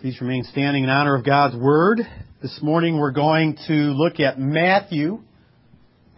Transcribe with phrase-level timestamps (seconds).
[0.00, 2.00] Please remain standing in honor of God's Word.
[2.40, 5.20] This morning we're going to look at Matthew.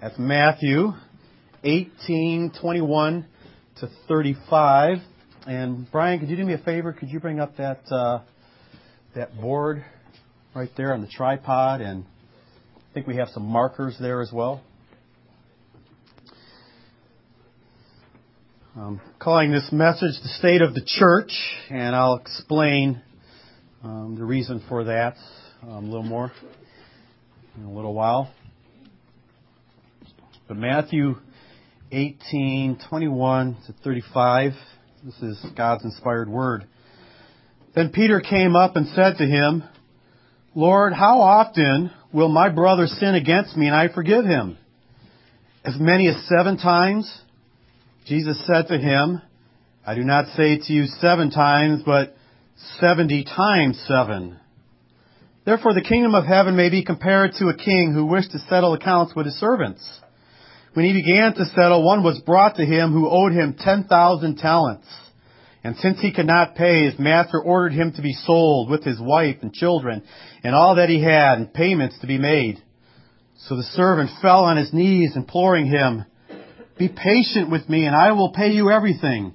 [0.00, 0.92] That's Matthew
[1.64, 3.26] 18, 21
[3.80, 4.98] to 35.
[5.48, 6.92] And Brian, could you do me a favor?
[6.92, 8.20] Could you bring up that, uh,
[9.16, 9.84] that board
[10.54, 11.80] right there on the tripod?
[11.80, 12.04] And
[12.76, 14.62] I think we have some markers there as well.
[18.76, 21.32] I'm calling this message the state of the church,
[21.68, 23.02] and I'll explain
[23.82, 25.16] um, the reason for that
[25.62, 26.30] um, a little more
[27.56, 28.32] in a little while.
[30.46, 31.16] But Matthew
[31.90, 34.52] 18, 21 to 35,
[35.04, 36.64] this is God's inspired word.
[37.74, 39.64] Then Peter came up and said to him,
[40.54, 44.58] Lord, how often will my brother sin against me and I forgive him?
[45.64, 47.12] As many as seven times?
[48.06, 49.22] Jesus said to him,
[49.84, 52.14] I do not say to you seven times, but
[52.80, 54.38] seventy times seven.
[55.44, 58.74] Therefore the kingdom of heaven may be compared to a king who wished to settle
[58.74, 59.82] accounts with his servants.
[60.74, 64.36] When he began to settle, one was brought to him who owed him ten thousand
[64.38, 64.86] talents.
[65.64, 69.00] And since he could not pay, his master ordered him to be sold with his
[69.00, 70.02] wife and children
[70.42, 72.60] and all that he had and payments to be made.
[73.46, 76.04] So the servant fell on his knees imploring him,
[76.78, 79.34] Be patient with me and I will pay you everything.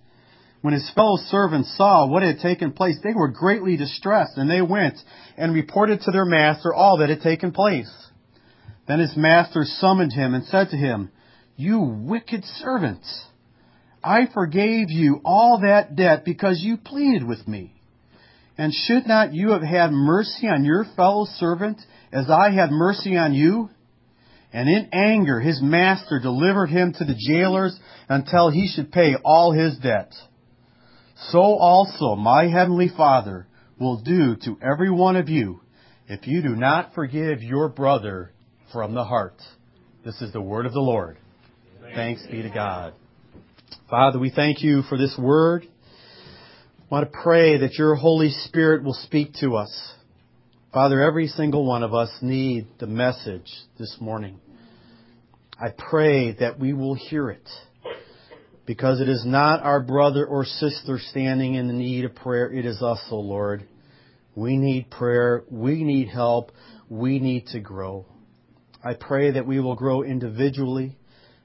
[0.61, 4.61] When his fellow servants saw what had taken place, they were greatly distressed, and they
[4.61, 4.97] went
[5.35, 7.91] and reported to their master all that had taken place.
[8.87, 11.09] Then his master summoned him and said to him,
[11.55, 13.03] You wicked servant,
[14.03, 17.73] I forgave you all that debt because you pleaded with me.
[18.57, 21.79] And should not you have had mercy on your fellow servant
[22.11, 23.69] as I had mercy on you?
[24.53, 29.53] And in anger his master delivered him to the jailers until he should pay all
[29.53, 30.11] his debt
[31.29, 33.47] so also my heavenly Father
[33.79, 35.61] will do to every one of you
[36.07, 38.31] if you do not forgive your brother
[38.73, 39.41] from the heart.
[40.03, 41.17] This is the word of the Lord.
[41.93, 42.93] Thanks be to God.
[43.89, 45.65] Father, we thank you for this word.
[45.65, 49.93] I want to pray that your Holy Spirit will speak to us.
[50.73, 54.39] Father, every single one of us need the message this morning.
[55.59, 57.47] I pray that we will hear it
[58.71, 62.49] because it is not our brother or sister standing in the need of prayer.
[62.49, 63.67] It is us, O Lord.
[64.33, 65.43] We need prayer.
[65.51, 66.53] We need help.
[66.87, 68.05] We need to grow.
[68.81, 70.95] I pray that we will grow individually.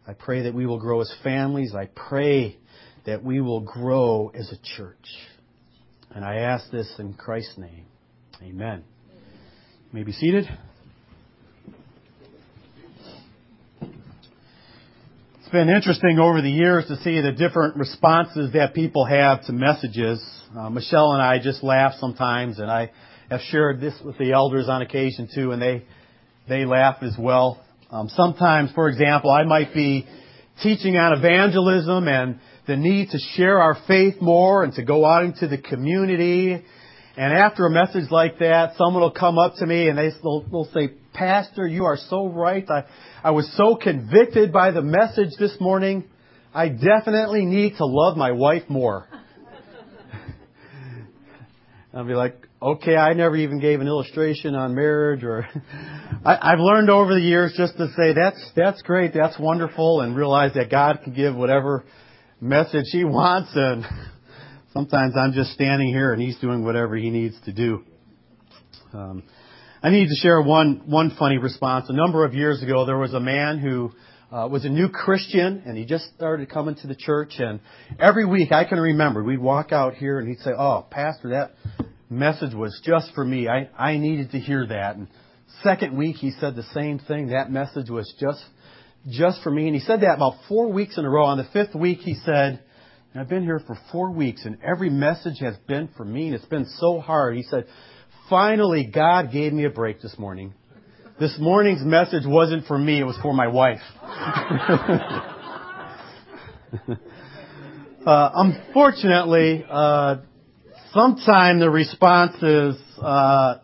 [0.07, 1.75] I pray that we will grow as families.
[1.75, 2.59] I pray
[3.07, 5.09] that we will grow as a church.
[6.13, 7.87] And I ask this in Christ's name.
[8.41, 8.85] Amen.
[9.13, 10.47] You may be seated.
[15.47, 19.53] It's been interesting over the years to see the different responses that people have to
[19.53, 20.21] messages.
[20.59, 22.91] Uh, Michelle and I just laugh sometimes, and I
[23.31, 25.84] have shared this with the elders on occasion too, and they
[26.49, 27.62] they laugh as well.
[27.93, 30.05] Um, sometimes, for example, I might be
[30.65, 35.23] teaching on evangelism and the need to share our faith more and to go out
[35.23, 36.61] into the community.
[37.17, 40.43] And after a message like that, someone will come up to me and they, they'll,
[40.51, 42.69] they'll say, Pastor, you are so right.
[42.69, 42.84] I,
[43.25, 46.04] I was so convicted by the message this morning.
[46.53, 49.09] I definitely need to love my wife more.
[51.94, 55.49] I'll be like, okay, I never even gave an illustration on marriage or
[56.25, 60.15] I, I've learned over the years just to say that's, that's great, that's wonderful and
[60.15, 61.87] realize that God can give whatever
[62.43, 63.87] message He wants and
[64.75, 67.84] sometimes I'm just standing here and He's doing whatever He needs to do.
[68.93, 69.22] Um,
[69.83, 71.87] I need to share one, one funny response.
[71.91, 73.93] A number of years ago, there was a man who
[74.33, 77.34] uh, was a new Christian, and he just started coming to the church.
[77.39, 77.61] And
[78.01, 81.55] every week, I can remember, we'd walk out here, and he'd say, "Oh, Pastor, that
[82.09, 83.49] message was just for me.
[83.49, 85.09] I I needed to hear that." And
[85.63, 87.29] second week, he said the same thing.
[87.29, 88.43] That message was just
[89.11, 89.67] just for me.
[89.67, 91.27] And he said that about four weeks in a row.
[91.27, 92.63] On the fifth week, he said,
[93.15, 96.45] I've been here for four weeks, and every message has been for me, and it's
[96.47, 97.37] been so hard.
[97.37, 97.67] He said,
[98.29, 100.53] Finally, God gave me a break this morning.
[101.19, 103.81] This morning's message wasn't for me, it was for my wife.
[108.07, 110.17] uh, unfortunately, uh,
[110.93, 113.55] sometimes the responses uh,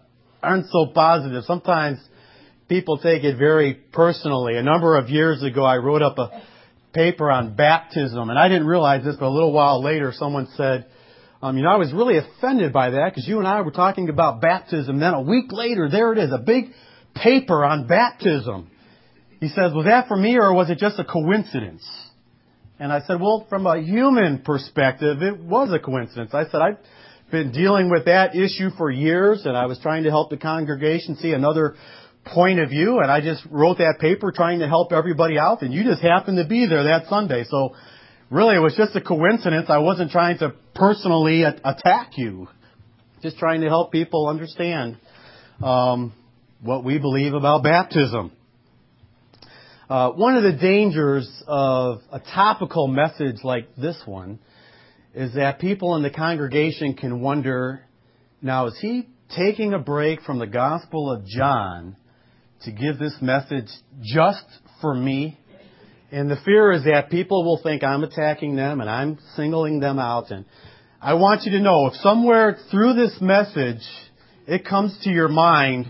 [0.43, 1.45] aren't so positive.
[1.45, 1.99] Sometimes
[2.69, 4.57] people take it very personally.
[4.57, 6.43] A number of years ago, I wrote up a
[6.95, 10.87] paper on baptism, and I didn't realize this, but a little while later, someone said,
[11.43, 14.09] um, you know, I was really offended by that because you and I were talking
[14.09, 15.01] about baptism.
[15.01, 16.67] Then a week later, there it is, a big
[17.17, 18.71] paper on baptism.
[19.41, 21.85] He says, was that for me or was it just a coincidence?
[22.79, 26.33] And I said, well, from a human perspective, it was a coincidence.
[26.33, 26.79] I said, I've
[27.33, 31.17] been dealing with that issue for years and I was trying to help the congregation
[31.17, 31.75] see another
[32.25, 35.75] point of view and I just wrote that paper trying to help everybody out and
[35.75, 37.43] you just happened to be there that Sunday.
[37.51, 37.75] So
[38.33, 39.67] really it was just a coincidence.
[39.69, 42.49] I wasn't trying to personally attack you.
[43.23, 44.97] Just trying to help people understand
[45.63, 46.15] um,
[46.61, 48.33] what we believe about baptism.
[49.89, 54.39] Uh, one of the dangers of a topical message like this one
[55.15, 57.85] is that people in the congregation can wonder,
[58.41, 61.97] now is he taking a break from the Gospel of John
[62.63, 63.69] to give this message
[64.03, 64.47] just
[64.81, 65.39] for me?
[66.13, 69.99] And the fear is that people will think I'm attacking them and I'm singling them
[69.99, 70.31] out.
[70.31, 70.45] And
[71.01, 73.81] I want you to know if somewhere through this message
[74.47, 75.87] it comes to your mind,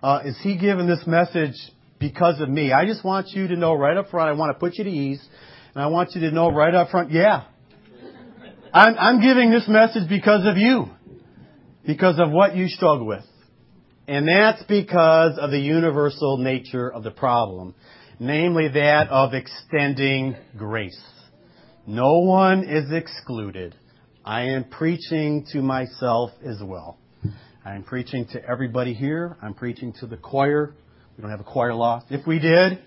[0.00, 1.56] uh, is he giving this message
[1.98, 2.70] because of me?
[2.70, 4.90] I just want you to know right up front, I want to put you to
[4.90, 5.20] ease.
[5.74, 7.42] And I want you to know right up front, yeah,
[8.72, 10.86] I'm, I'm giving this message because of you.
[11.84, 13.24] Because of what you struggle with.
[14.06, 17.74] And that's because of the universal nature of the problem
[18.18, 21.02] namely that of extending grace.
[21.86, 23.74] No one is excluded.
[24.24, 26.98] I am preaching to myself as well.
[27.64, 29.36] I am preaching to everybody here.
[29.42, 30.74] I'm preaching to the choir.
[31.16, 32.06] We don't have a choir loft.
[32.10, 32.78] If we did,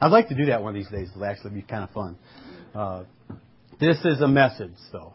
[0.00, 1.08] I'd like to do that one of these days.
[1.10, 2.16] It'll actually be kind of fun.
[2.74, 3.04] Uh,
[3.80, 5.14] this is a message, though,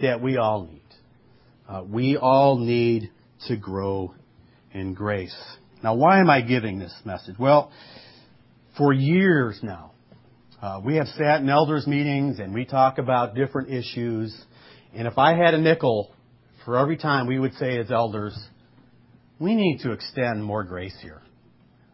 [0.00, 0.82] that we all need.
[1.68, 3.10] Uh, we all need
[3.46, 4.14] to grow
[4.72, 5.36] in grace.
[5.82, 7.36] Now, why am I giving this message?
[7.38, 7.70] Well,
[8.78, 9.90] for years now.
[10.62, 14.36] Uh, we have sat in elders meetings and we talk about different issues.
[14.94, 16.14] And if I had a nickel
[16.64, 18.38] for every time we would say as elders,
[19.38, 21.22] we need to extend more grace here.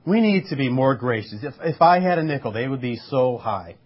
[0.07, 1.39] We need to be more gracious.
[1.43, 3.77] If, if I had a nickel, they would be so high.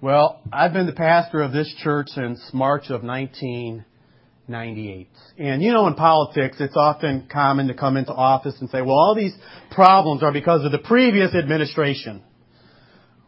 [0.00, 3.84] Well, I've been the pastor of this church since March of 19
[4.48, 5.08] 98.
[5.38, 8.96] And you know, in politics, it's often common to come into office and say, well,
[8.96, 9.34] all these
[9.70, 12.22] problems are because of the previous administration.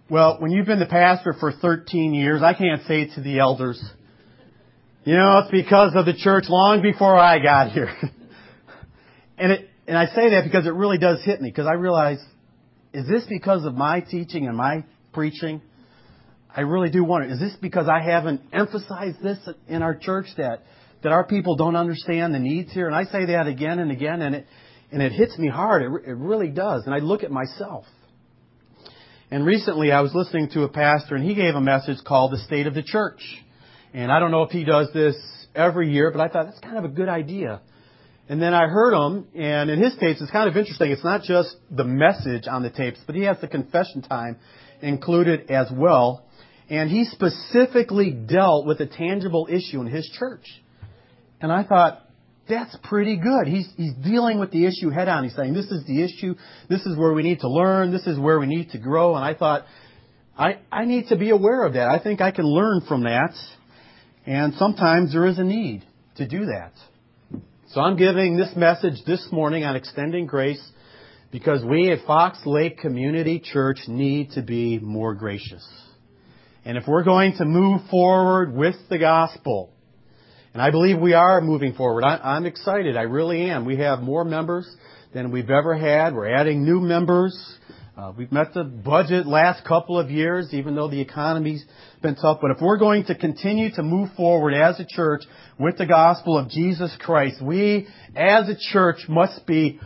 [0.09, 3.39] Well, when you've been the pastor for 13 years, I can't say it to the
[3.39, 3.81] elders,
[5.05, 7.89] you know, it's because of the church long before I got here.
[9.39, 12.19] and it, and I say that because it really does hit me, because I realize,
[12.93, 15.63] is this because of my teaching and my preaching?
[16.55, 19.39] I really do wonder, is this because I haven't emphasized this
[19.69, 20.65] in our church that
[21.03, 22.87] that our people don't understand the needs here.
[22.87, 24.47] And I say that again and again, and it,
[24.93, 25.83] and it hits me hard.
[25.83, 26.85] It, it really does.
[26.87, 27.85] And I look at myself.
[29.31, 32.39] And recently I was listening to a pastor, and he gave a message called The
[32.39, 33.23] State of the Church.
[33.95, 35.17] And I don't know if he does this
[35.55, 37.61] every year, but I thought that's kind of a good idea.
[38.29, 40.93] And then I heard him, and in his tapes, it's kind of interesting.
[40.93, 44.37] It's not just the message on the tapes, but he has the confession time
[44.83, 46.27] included as well.
[46.69, 50.45] And he specifically dealt with a tangible issue in his church.
[51.41, 52.03] And I thought,
[52.49, 53.47] that's pretty good.
[53.47, 55.25] He's, he's dealing with the issue head on.
[55.25, 56.35] He's saying, this is the issue.
[56.69, 57.93] This is where we need to learn.
[57.93, 59.15] This is where we need to grow.
[59.15, 59.65] And I thought,
[60.37, 61.89] I, I need to be aware of that.
[61.89, 63.35] I think I can learn from that.
[64.27, 65.85] And sometimes there is a need
[66.17, 66.73] to do that.
[67.69, 70.63] So I'm giving this message this morning on extending grace
[71.31, 75.67] because we at Fox Lake Community Church need to be more gracious.
[76.65, 79.71] And if we're going to move forward with the gospel,
[80.55, 82.03] I believe we are moving forward.
[82.03, 82.97] I, am excited.
[82.97, 83.65] I really am.
[83.65, 84.69] We have more members
[85.15, 86.13] than we've ever had.
[86.13, 87.39] We're adding new members.
[87.97, 91.65] Uh, we've met the budget last couple of years, even though the economy's
[92.03, 92.39] been tough.
[92.43, 95.23] But if we're going to continue to move forward as a church
[95.59, 99.79] with the gospel of Jesus Christ, we as a church must be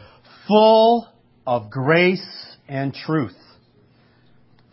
[0.49, 1.09] full
[1.47, 2.25] of grace
[2.68, 3.37] and truth.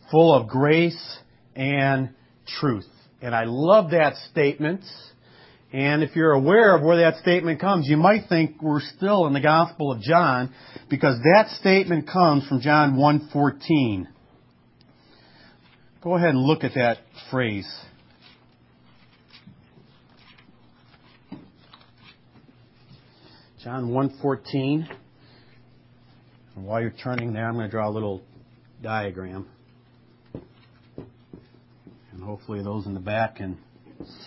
[0.10, 1.17] Full of grace
[1.55, 2.12] and
[2.60, 2.88] truth.
[3.21, 4.83] And I love that statement.
[5.74, 9.34] And if you're aware of where that statement comes, you might think we're still in
[9.34, 10.54] the Gospel of John
[10.90, 14.08] because that statement comes from John 1:14.
[16.01, 16.98] Go ahead and look at that
[17.30, 17.70] phrase.
[23.63, 24.90] John 1:14.
[26.56, 28.22] And while you're turning there, I'm going to draw a little
[28.82, 29.48] diagram.
[32.12, 33.58] And hopefully those in the back can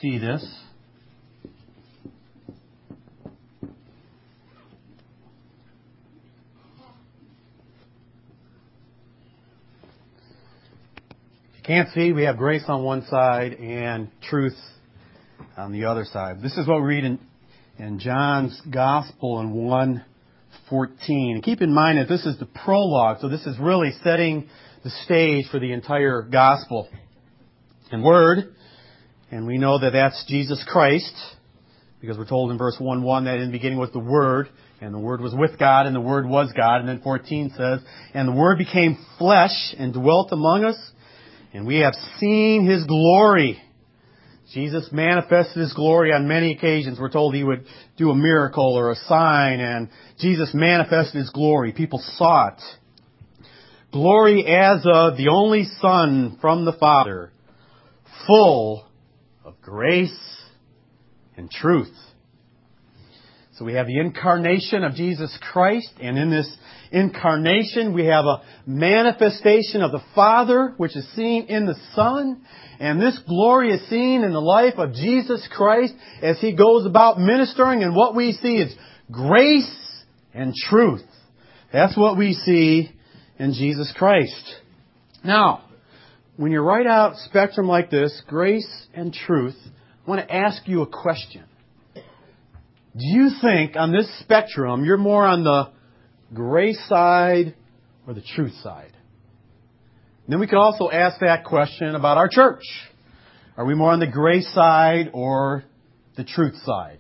[0.01, 0.43] see this.
[11.65, 14.57] Can't see, we have grace on one side and truth
[15.57, 16.43] on the other side.
[16.43, 17.19] This is what we read in,
[17.79, 21.41] in John's Gospel in 114.
[21.43, 24.51] keep in mind that this is the prologue, so this is really setting
[24.83, 26.87] the stage for the entire Gospel.
[27.91, 28.55] And Word,
[29.31, 31.15] and we know that that's Jesus Christ,
[32.03, 34.49] because we're told in verse 1 1 that in the beginning was the Word,
[34.83, 36.81] and the Word was with God, and the Word was God.
[36.81, 37.81] And then 14 says,
[38.13, 40.77] And the Word became flesh and dwelt among us,
[41.55, 43.63] and we have seen His glory.
[44.53, 46.99] Jesus manifested His glory on many occasions.
[47.01, 47.65] We're told He would
[47.97, 51.73] do a miracle or a sign, and Jesus manifested His glory.
[51.73, 52.61] People saw it.
[53.93, 57.31] Glory as of the only Son from the Father,
[58.27, 58.87] full
[59.45, 60.43] of grace
[61.37, 61.95] and truth.
[63.57, 66.53] So we have the incarnation of Jesus Christ, and in this
[66.91, 72.45] incarnation we have a manifestation of the Father, which is seen in the Son,
[72.81, 77.21] and this glory is seen in the life of Jesus Christ as He goes about
[77.21, 78.75] ministering, and what we see is
[79.13, 81.05] grace and truth.
[81.73, 82.91] That's what we see
[83.39, 84.57] in Jesus Christ.
[85.23, 85.63] Now,
[86.37, 89.57] when you write out spectrum like this, grace and truth,
[90.05, 91.45] I want to ask you a question.
[92.97, 95.73] Do you think on this spectrum you're more on the
[96.33, 97.55] grace side
[98.07, 98.93] or the truth side?
[100.25, 102.63] And then we could also ask that question about our church.
[103.57, 105.65] Are we more on the grace side or
[106.17, 106.99] the truth side?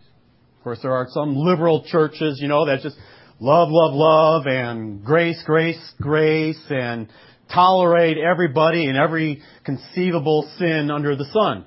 [0.58, 2.96] Of course, there are some liberal churches, you know, that just
[3.38, 7.08] love, love, love and grace, grace, grace and
[7.52, 11.66] tolerate everybody and every conceivable sin under the sun.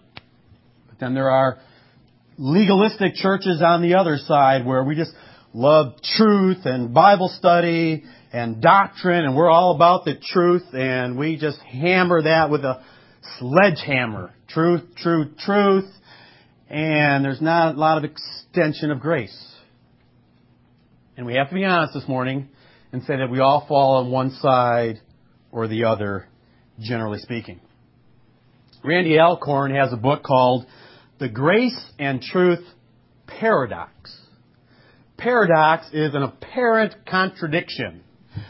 [0.89, 1.59] But then there are
[2.37, 5.11] legalistic churches on the other side where we just
[5.53, 11.37] love truth and Bible study and doctrine and we're all about the truth and we
[11.37, 12.83] just hammer that with a
[13.39, 14.33] sledgehammer.
[14.49, 15.89] Truth, truth, truth.
[16.69, 19.35] And there's not a lot of extension of grace.
[21.15, 22.49] And we have to be honest this morning
[22.91, 25.01] and say that we all fall on one side
[25.51, 26.27] or the other,
[26.79, 27.59] generally speaking.
[28.83, 30.67] Randy Alcorn has a book called
[31.19, 32.63] the grace and truth
[33.25, 34.15] paradox.
[35.17, 38.03] Paradox is an apparent contradiction.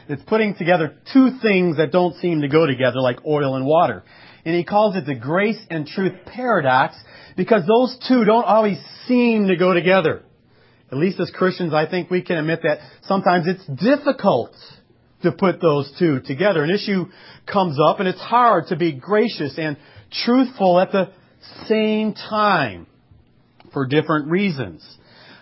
[0.10, 4.04] It's putting together two things that don't seem to go together like oil and water.
[4.46, 6.96] And he calls it the grace and truth paradox
[7.38, 10.24] because those two don't always seem to go together.
[10.92, 14.52] At least as Christians, I think we can admit that sometimes it's difficult
[15.24, 16.64] to put those two together.
[16.64, 17.06] An issue
[17.52, 19.78] comes up and it's hard to be gracious and
[20.12, 21.12] truthful at the
[21.68, 22.88] same time
[23.74, 24.86] for different reasons.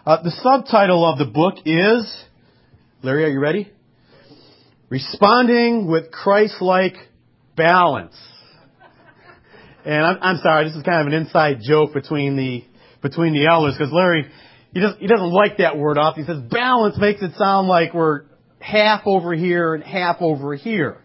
[0.06, 2.24] Uh, the subtitle of the book is,
[3.02, 3.72] Larry, are you ready?
[4.90, 6.96] Responding with Christ-like
[7.56, 8.16] balance.
[9.84, 12.64] And I'm, I'm, sorry, this is kind of an inside joke between the
[13.02, 14.26] between the elders because Larry
[14.74, 16.16] he he doesn't like that word off.
[16.16, 18.24] He says balance makes it sound like we're
[18.60, 20.98] half over here and half over here.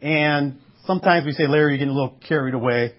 [0.00, 2.92] And sometimes we say, Larry, you're getting a little carried away.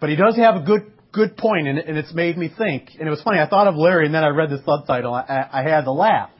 [0.00, 2.90] But he does have a good good point, and, and it's made me think.
[2.98, 3.38] And it was funny.
[3.38, 5.14] I thought of Larry, and then I read the subtitle.
[5.14, 6.30] I, I had to laugh.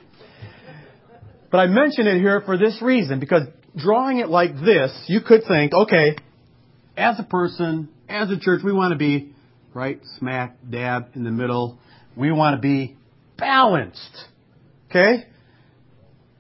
[1.50, 3.42] But I mention it here for this reason, because
[3.76, 6.16] drawing it like this, you could think, okay,
[6.96, 9.32] as a person, as a church, we want to be
[9.72, 11.78] right smack dab in the middle.
[12.16, 12.96] We want to be
[13.38, 14.24] balanced.
[14.90, 15.26] Okay?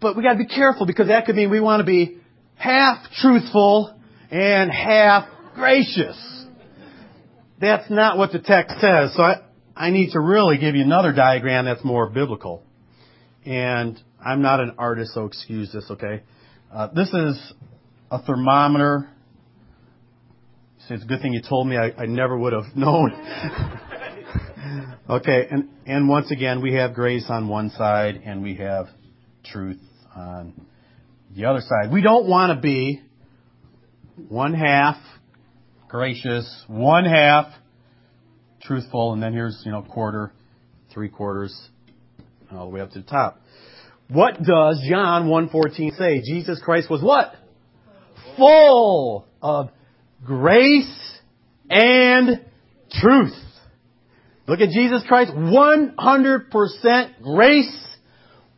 [0.00, 2.18] But we got to be careful because that could mean we want to be
[2.56, 3.98] half truthful
[4.30, 6.37] and half gracious.
[7.60, 9.14] That's not what the text says.
[9.14, 9.42] So I,
[9.74, 12.62] I need to really give you another diagram that's more biblical.
[13.44, 16.22] And I'm not an artist, so excuse this, okay?
[16.72, 17.52] Uh, this is
[18.10, 19.08] a thermometer.
[20.86, 21.76] So it's a good thing you told me.
[21.76, 23.12] I, I never would have known.
[25.10, 28.86] okay, and, and once again, we have grace on one side and we have
[29.44, 29.80] truth
[30.14, 30.54] on
[31.34, 31.92] the other side.
[31.92, 33.02] We don't want to be
[34.28, 34.96] one half
[35.88, 37.46] gracious, one half
[38.62, 40.32] truthful, and then here's, you know, quarter,
[40.92, 41.56] three quarters,
[42.52, 43.40] all the way up to the top.
[44.08, 46.20] What does John 1.14 say?
[46.20, 47.34] Jesus Christ was what?
[48.36, 49.70] Full of
[50.24, 51.18] grace
[51.70, 52.44] and
[52.90, 53.34] truth.
[54.46, 57.86] Look at Jesus Christ, 100% grace,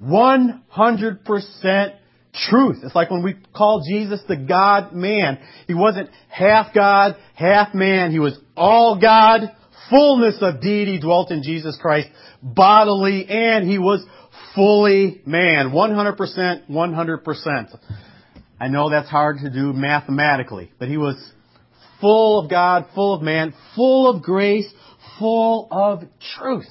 [0.03, 1.95] 100%
[2.33, 2.79] truth.
[2.83, 5.39] It's like when we call Jesus the God man.
[5.67, 8.11] He wasn't half God, half man.
[8.11, 9.55] He was all God.
[9.91, 12.09] Fullness of deity dwelt in Jesus Christ
[12.43, 14.05] bodily and he was
[14.55, 15.71] fully man.
[15.71, 17.79] 100%, 100%.
[18.61, 21.17] I know that's hard to do mathematically, but he was
[22.01, 24.71] full of God, full of man, full of grace,
[25.19, 26.03] full of
[26.37, 26.69] truth.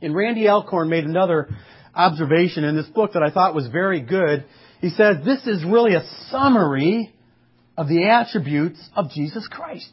[0.00, 1.48] And Randy Alcorn made another
[1.94, 4.44] observation in this book that I thought was very good.
[4.82, 7.14] He says this is really a summary
[7.78, 9.92] of the attributes of Jesus Christ.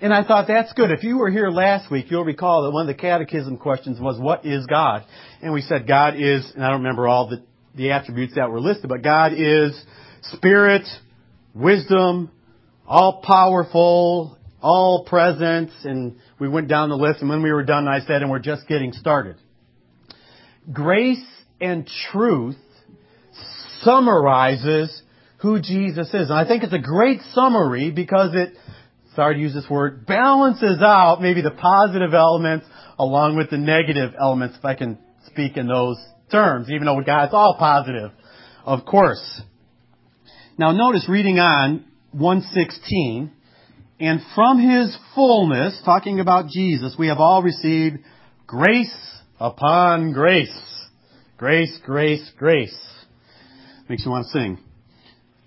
[0.00, 0.92] And I thought that's good.
[0.92, 4.20] If you were here last week, you'll recall that one of the catechism questions was,
[4.20, 5.04] what is God?
[5.42, 7.42] And we said God is, and I don't remember all the,
[7.74, 9.82] the attributes that were listed, but God is
[10.22, 10.86] spirit,
[11.52, 12.30] wisdom,
[12.86, 17.88] all powerful, all present, and we went down the list, and when we were done,
[17.88, 19.36] I said, and we're just getting started.
[20.72, 21.24] Grace
[21.60, 22.56] and truth
[23.82, 25.02] summarizes
[25.38, 26.30] who Jesus is.
[26.30, 28.54] And I think it's a great summary because it
[29.18, 32.64] sorry to use this word, balances out maybe the positive elements
[33.00, 35.98] along with the negative elements, if I can speak in those
[36.30, 38.12] terms, even though God's all positive,
[38.64, 39.42] of course.
[40.56, 43.32] Now notice reading on 116,
[43.98, 47.98] and from his fullness, talking about Jesus, we have all received
[48.46, 48.94] grace
[49.40, 50.56] upon grace.
[51.38, 52.76] Grace, grace, grace.
[53.88, 54.58] Makes you want to sing.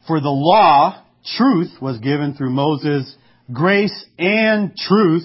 [0.08, 1.04] For the law,
[1.38, 3.16] truth was given through Moses,
[3.54, 5.24] grace and truth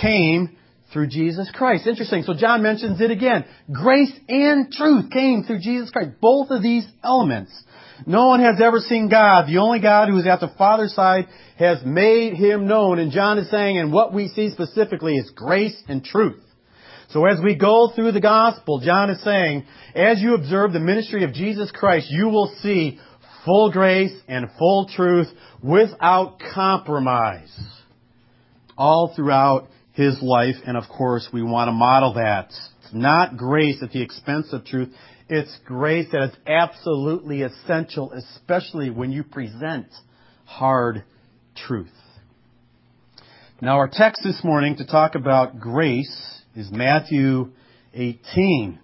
[0.00, 0.56] came
[0.92, 1.86] through Jesus Christ.
[1.86, 2.22] Interesting.
[2.22, 3.44] So John mentions it again.
[3.70, 6.12] Grace and truth came through Jesus Christ.
[6.20, 7.52] Both of these elements.
[8.06, 9.46] No one has ever seen God.
[9.46, 11.26] The only God who is at the Father's side
[11.58, 12.98] has made him known.
[12.98, 16.40] And John is saying, and what we see specifically is grace and truth.
[17.14, 21.22] So as we go through the gospel, John is saying, as you observe the ministry
[21.22, 22.98] of Jesus Christ, you will see
[23.44, 25.28] full grace and full truth
[25.62, 27.56] without compromise
[28.76, 30.56] all throughout his life.
[30.66, 32.48] And of course, we want to model that.
[32.48, 34.88] It's not grace at the expense of truth.
[35.28, 39.86] It's grace that is absolutely essential, especially when you present
[40.46, 41.04] hard
[41.54, 41.94] truth.
[43.60, 47.50] Now our text this morning to talk about grace is Matthew
[47.94, 48.78] 18.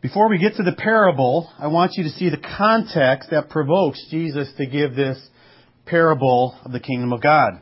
[0.00, 4.02] Before we get to the parable, I want you to see the context that provokes
[4.10, 5.18] Jesus to give this
[5.84, 7.60] parable of the kingdom of God.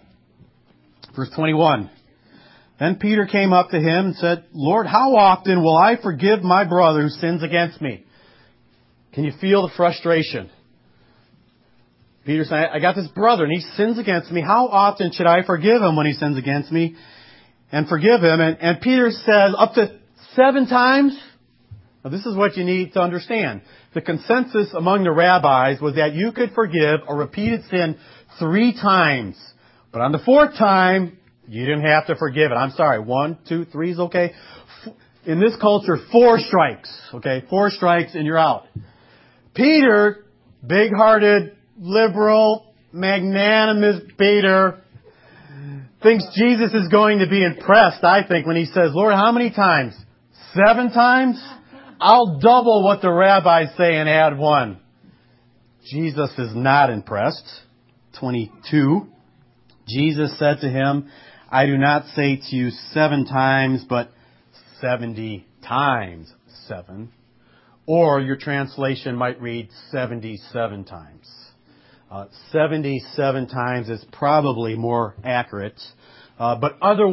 [1.16, 1.90] Verse 21.
[2.78, 6.62] Then Peter came up to him and said, Lord, how often will I forgive my
[6.62, 8.04] brother who sins against me?
[9.12, 10.50] Can you feel the frustration?
[12.24, 14.40] Peter said, I got this brother and he sins against me.
[14.40, 16.94] How often should I forgive him when he sins against me?
[17.70, 18.40] And forgive him.
[18.40, 19.98] And, and Peter says, up to
[20.34, 21.18] seven times?
[22.04, 23.62] Now, this is what you need to understand.
[23.94, 27.98] The consensus among the rabbis was that you could forgive a repeated sin
[28.38, 29.36] three times.
[29.92, 32.54] But on the fourth time, you didn't have to forgive it.
[32.54, 33.00] I'm sorry.
[33.00, 34.32] One, two, three is okay.
[35.26, 36.90] In this culture, four strikes.
[37.14, 37.44] Okay?
[37.50, 38.66] Four strikes and you're out.
[39.54, 40.24] Peter,
[40.64, 44.82] big-hearted, liberal, magnanimous Peter,
[46.02, 49.50] thinks Jesus is going to be impressed, I think, when he says, Lord, how many
[49.50, 49.94] times?
[50.54, 51.42] Seven times?
[52.00, 54.80] I'll double what the rabbis say and add one.
[55.90, 57.48] Jesus is not impressed.
[58.20, 59.06] 22.
[59.88, 61.10] Jesus said to him,
[61.50, 64.10] I do not say to you seven times, but
[64.80, 66.32] seventy times
[66.66, 67.10] seven.
[67.86, 71.37] Or your translation might read 77 times.
[72.10, 75.78] Uh, 77 times is probably more accurate.
[76.38, 77.06] Uh, but other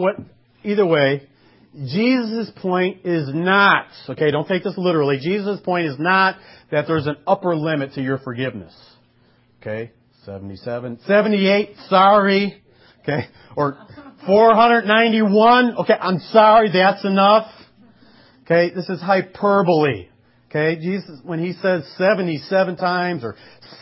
[0.63, 1.27] either way,
[1.73, 5.19] Jesus' point is not, okay, don't take this literally.
[5.21, 6.38] Jesus' point is not
[6.71, 8.73] that there's an upper limit to your forgiveness.
[9.62, 9.91] Okay?
[10.25, 10.99] 77.
[11.05, 12.63] 78, sorry.
[13.01, 13.25] Okay?
[13.58, 13.77] Or
[14.25, 17.51] 491, okay, I'm sorry, that's enough.
[18.45, 18.73] Okay?
[18.73, 20.08] This is hyperbole.
[20.55, 20.79] Okay?
[20.81, 23.35] Jesus, when he says 77 times or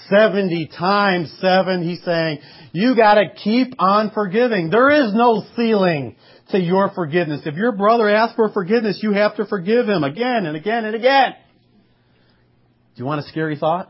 [0.09, 2.39] 70 times 7, he's saying,
[2.71, 4.69] you gotta keep on forgiving.
[4.69, 6.15] There is no ceiling
[6.49, 7.41] to your forgiveness.
[7.45, 10.95] If your brother asks for forgiveness, you have to forgive him again and again and
[10.95, 11.33] again.
[12.95, 13.89] Do you want a scary thought?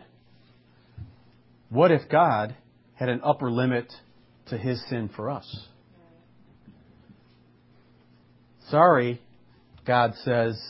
[1.70, 2.56] What if God
[2.96, 3.92] had an upper limit
[4.48, 5.68] to his sin for us?
[8.70, 9.22] Sorry,
[9.86, 10.62] God says,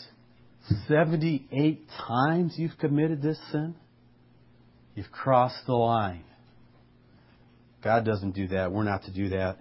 [0.88, 3.76] 78 times you've committed this sin?
[4.96, 6.24] You've crossed the line.
[7.84, 8.72] God doesn't do that.
[8.72, 9.58] We're not to do that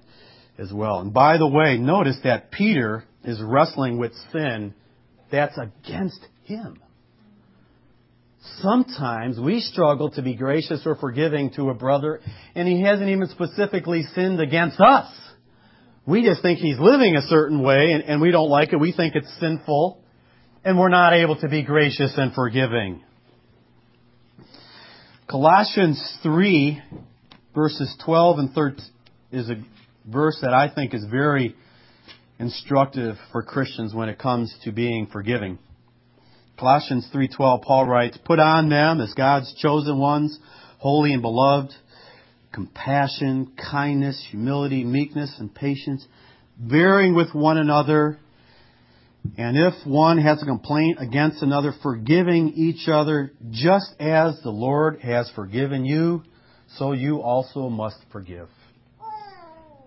[0.58, 1.00] as well.
[1.00, 4.74] And by the way, notice that Peter is wrestling with sin
[5.32, 6.78] that's against him.
[8.58, 12.20] Sometimes we struggle to be gracious or forgiving to a brother,
[12.54, 15.12] and he hasn't even specifically sinned against us.
[16.06, 18.76] We just think he's living a certain way, and, and we don't like it.
[18.76, 20.01] We think it's sinful,
[20.64, 23.03] and we're not able to be gracious and forgiving.
[25.29, 26.81] Colossians 3,
[27.55, 28.87] verses 12 and 13
[29.33, 29.57] is a
[30.07, 31.55] verse that I think is very
[32.38, 35.59] instructive for Christians when it comes to being forgiving.
[36.59, 40.38] Colossians 3:12 Paul writes, "Put on them as God's chosen ones,
[40.79, 41.75] holy and beloved,
[42.53, 46.07] compassion, kindness, humility, meekness, and patience,
[46.59, 48.18] bearing with one another,
[49.37, 55.00] and if one has a complaint against another, forgiving each other, just as the Lord
[55.00, 56.24] has forgiven you,
[56.76, 58.48] so you also must forgive.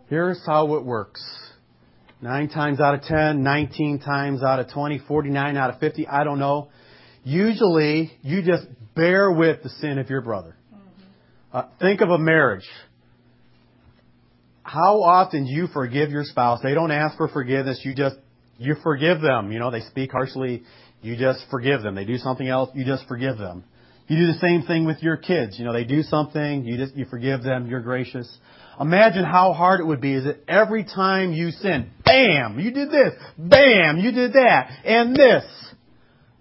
[0.07, 1.21] Here's how it works.
[2.21, 6.23] Nine times out of ten, 19 times out of 20, 49 out of 50, I
[6.23, 6.69] don't know.
[7.23, 10.55] Usually, you just bear with the sin of your brother.
[11.51, 12.67] Uh, think of a marriage.
[14.63, 16.59] How often do you forgive your spouse?
[16.63, 17.81] They don't ask for forgiveness.
[17.83, 18.15] You just,
[18.57, 19.51] you forgive them.
[19.51, 20.63] You know, they speak harshly.
[21.01, 21.95] You just forgive them.
[21.95, 22.69] They do something else.
[22.73, 23.63] You just forgive them.
[24.07, 25.57] You do the same thing with your kids.
[25.57, 26.63] You know, they do something.
[26.63, 27.67] You just, you forgive them.
[27.67, 28.37] You're gracious.
[28.79, 32.89] Imagine how hard it would be is that every time you sin, bam, you did
[32.89, 35.43] this, bam, you did that, and this.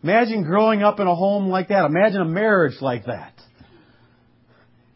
[0.02, 1.84] Imagine growing up in a home like that.
[1.84, 3.33] Imagine a marriage like that.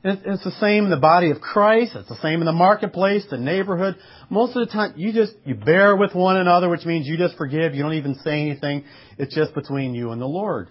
[0.04, 1.96] It's the same in the body of Christ.
[1.96, 3.96] It's the same in the marketplace, the neighborhood.
[4.30, 7.36] Most of the time, you just, you bear with one another, which means you just
[7.36, 7.74] forgive.
[7.74, 8.84] You don't even say anything.
[9.18, 10.68] It's just between you and the Lord.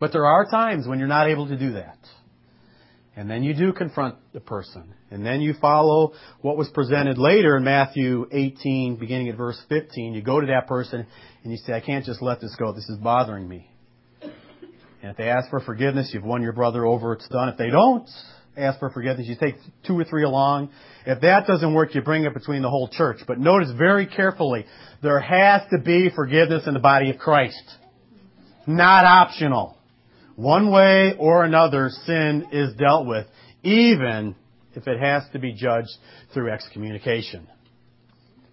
[0.00, 1.98] But there are times when you're not able to do that.
[3.14, 4.94] And then you do confront the person.
[5.10, 10.14] And then you follow what was presented later in Matthew 18, beginning at verse 15.
[10.14, 11.06] You go to that person
[11.42, 12.72] and you say, I can't just let this go.
[12.72, 13.70] This is bothering me.
[15.04, 17.50] And if they ask for forgiveness, you've won your brother over, it's done.
[17.50, 18.08] If they don't
[18.56, 20.70] ask for forgiveness, you take two or three along.
[21.04, 23.18] If that doesn't work, you bring it between the whole church.
[23.26, 24.64] But notice very carefully,
[25.02, 27.62] there has to be forgiveness in the body of Christ.
[28.66, 29.76] Not optional.
[30.36, 33.26] One way or another, sin is dealt with,
[33.62, 34.34] even
[34.74, 35.92] if it has to be judged
[36.32, 37.46] through excommunication.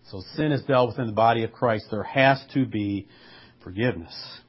[0.10, 1.86] So sin is dealt with in the body of Christ.
[1.92, 3.08] There has to be
[3.64, 4.42] forgiveness.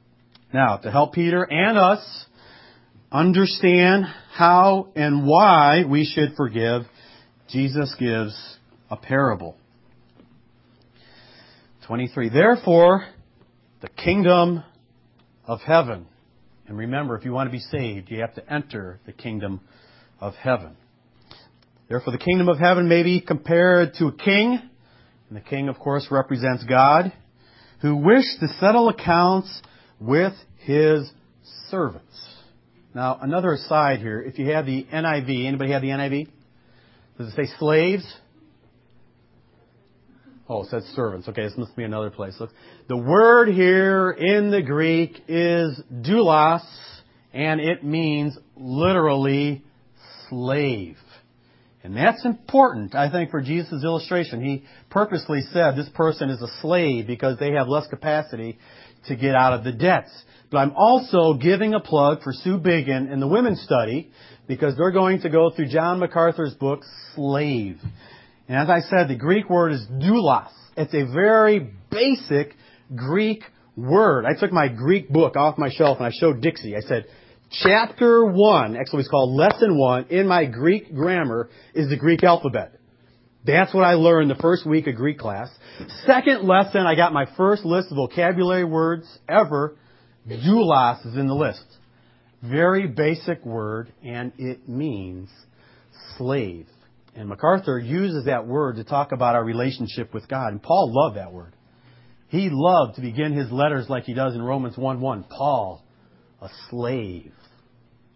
[0.53, 2.25] Now, to help Peter and us
[3.11, 6.83] understand how and why we should forgive,
[7.49, 8.37] Jesus gives
[8.91, 9.57] a parable.
[11.87, 12.29] 23.
[12.29, 13.07] Therefore,
[13.81, 14.63] the kingdom
[15.47, 16.05] of heaven.
[16.67, 19.59] And remember, if you want to be saved, you have to enter the kingdom
[20.21, 20.77] of heaven.
[21.89, 24.59] Therefore, the kingdom of heaven may be compared to a king,
[25.29, 27.11] and the king, of course, represents God,
[27.81, 29.61] who wished to settle accounts
[30.03, 31.09] with his
[31.69, 32.27] servants.
[32.93, 36.27] Now, another aside here, if you have the NIV, anybody have the NIV?
[37.17, 38.05] Does it say slaves?
[40.47, 41.27] Oh, it says servants.
[41.27, 42.35] Okay, this must be another place.
[42.39, 42.51] Look,
[42.89, 46.65] the word here in the Greek is doulos,
[47.33, 49.63] and it means literally
[50.29, 50.97] slave.
[51.83, 54.43] And that's important, I think, for Jesus' illustration.
[54.43, 58.57] He purposely said this person is a slave because they have less capacity
[59.07, 60.11] to get out of the debts.
[60.51, 64.11] But I'm also giving a plug for Sue Biggin in the women's study
[64.47, 66.81] because they're going to go through John MacArthur's book,
[67.15, 67.79] Slave.
[68.47, 70.51] And as I said, the Greek word is doulos.
[70.77, 72.55] It's a very basic
[72.95, 73.43] Greek
[73.75, 74.25] word.
[74.25, 76.75] I took my Greek book off my shelf and I showed Dixie.
[76.75, 77.05] I said,
[77.63, 82.73] chapter one, actually it's called lesson one, in my Greek grammar is the Greek alphabet.
[83.45, 85.49] That's what I learned the first week of Greek class.
[86.05, 89.75] Second lesson, I got my first list of vocabulary words ever
[90.27, 91.65] Doulos is in the list.
[92.41, 95.29] Very basic word, and it means
[96.17, 96.67] slave.
[97.15, 100.51] And MacArthur uses that word to talk about our relationship with God.
[100.51, 101.53] And Paul loved that word.
[102.29, 105.25] He loved to begin his letters like he does in Romans 1 1.
[105.29, 105.83] Paul,
[106.41, 107.33] a slave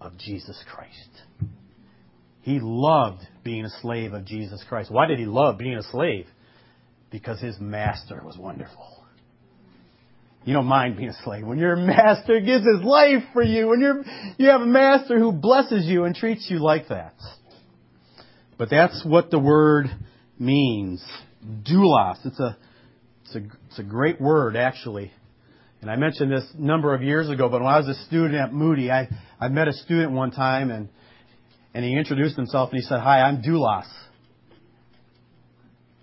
[0.01, 1.51] of Jesus Christ.
[2.41, 4.91] He loved being a slave of Jesus Christ.
[4.91, 6.27] Why did he love being a slave?
[7.09, 9.05] Because his master was wonderful.
[10.43, 11.47] You don't mind being a slave.
[11.47, 14.03] When your master gives his life for you, when you're,
[14.37, 17.15] you have a master who blesses you and treats you like that.
[18.57, 19.87] But that's what the word
[20.37, 21.01] means.
[21.41, 22.17] Doulos.
[22.25, 22.57] It's a,
[23.23, 25.13] it's a, it's a great word, actually.
[25.79, 28.35] And I mentioned this a number of years ago, but when I was a student
[28.35, 29.07] at Moody, I,
[29.39, 30.89] I met a student one time and,
[31.77, 33.85] and he introduced himself and he said, Hi, I'm Doulos.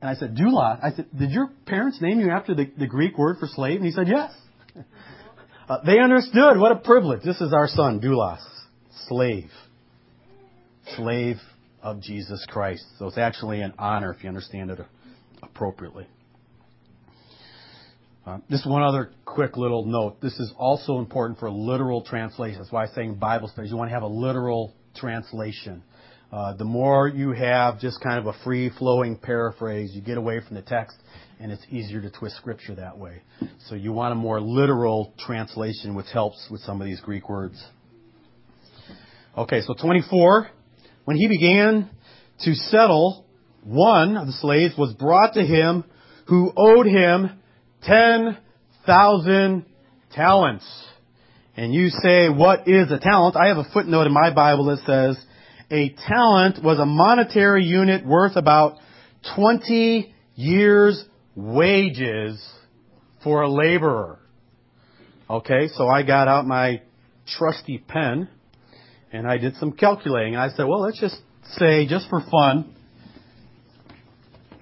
[0.01, 0.79] And I said, Doulos?
[0.81, 3.79] I said, did your parents name you after the, the Greek word for slave?
[3.79, 4.33] And he said, yes.
[5.67, 6.59] Uh, they understood.
[6.59, 7.23] What a privilege.
[7.25, 8.45] This is our son, Doulos.
[9.09, 9.49] Slave.
[10.95, 11.37] Slave
[11.83, 12.85] of Jesus Christ.
[12.99, 14.79] So it's actually an honor if you understand it
[15.43, 16.07] appropriately.
[18.27, 20.21] Uh, just one other quick little note.
[20.21, 22.59] This is also important for literal translation.
[22.59, 23.71] That's why I'm saying Bible studies.
[23.71, 25.83] You want to have a literal translation
[26.35, 30.41] Uh, the more you have just kind of a free flowing paraphrase, you get away
[30.41, 30.97] from the text
[31.39, 33.23] and it's easier to twist scripture that way.
[33.69, 37.63] So you want a more literal translation which helps with some of these Greek words.
[39.39, 40.49] Okay, so 24.
[41.05, 41.89] When he began
[42.41, 43.25] to settle,
[43.63, 45.85] one of the slaves was brought to him
[46.27, 47.31] who owed him
[47.85, 49.67] 10,000
[50.13, 50.87] talents.
[51.57, 53.37] And you say, what is a talent?
[53.37, 55.25] I have a footnote in my Bible that says,
[55.71, 58.79] a talent was a monetary unit worth about
[59.37, 62.45] 20 years wages
[63.23, 64.19] for a laborer.
[65.31, 66.83] Okay, so I got out my
[67.39, 68.29] trusty pen
[69.13, 70.35] and I did some calculating.
[70.35, 71.17] And I said, well, let's just
[71.57, 72.75] say, just for fun,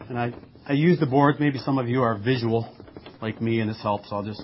[0.08, 0.32] and I,
[0.68, 1.36] I use the board.
[1.40, 2.70] Maybe some of you are visual
[3.22, 4.08] like me and this helps.
[4.12, 4.42] I'll just,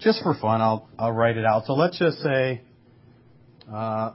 [0.00, 1.64] just for fun, I'll, I'll write it out.
[1.66, 2.62] So let's just say,
[3.72, 4.12] uh,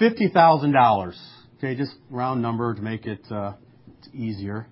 [0.00, 1.14] $50,000.
[1.58, 3.54] Okay, just round number to make it, uh,
[4.14, 4.66] easier.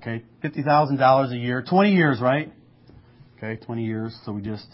[0.00, 2.52] Okay, $50,000 a year, 20 years, right?
[3.38, 4.16] Okay, 20 years.
[4.24, 4.66] So we just,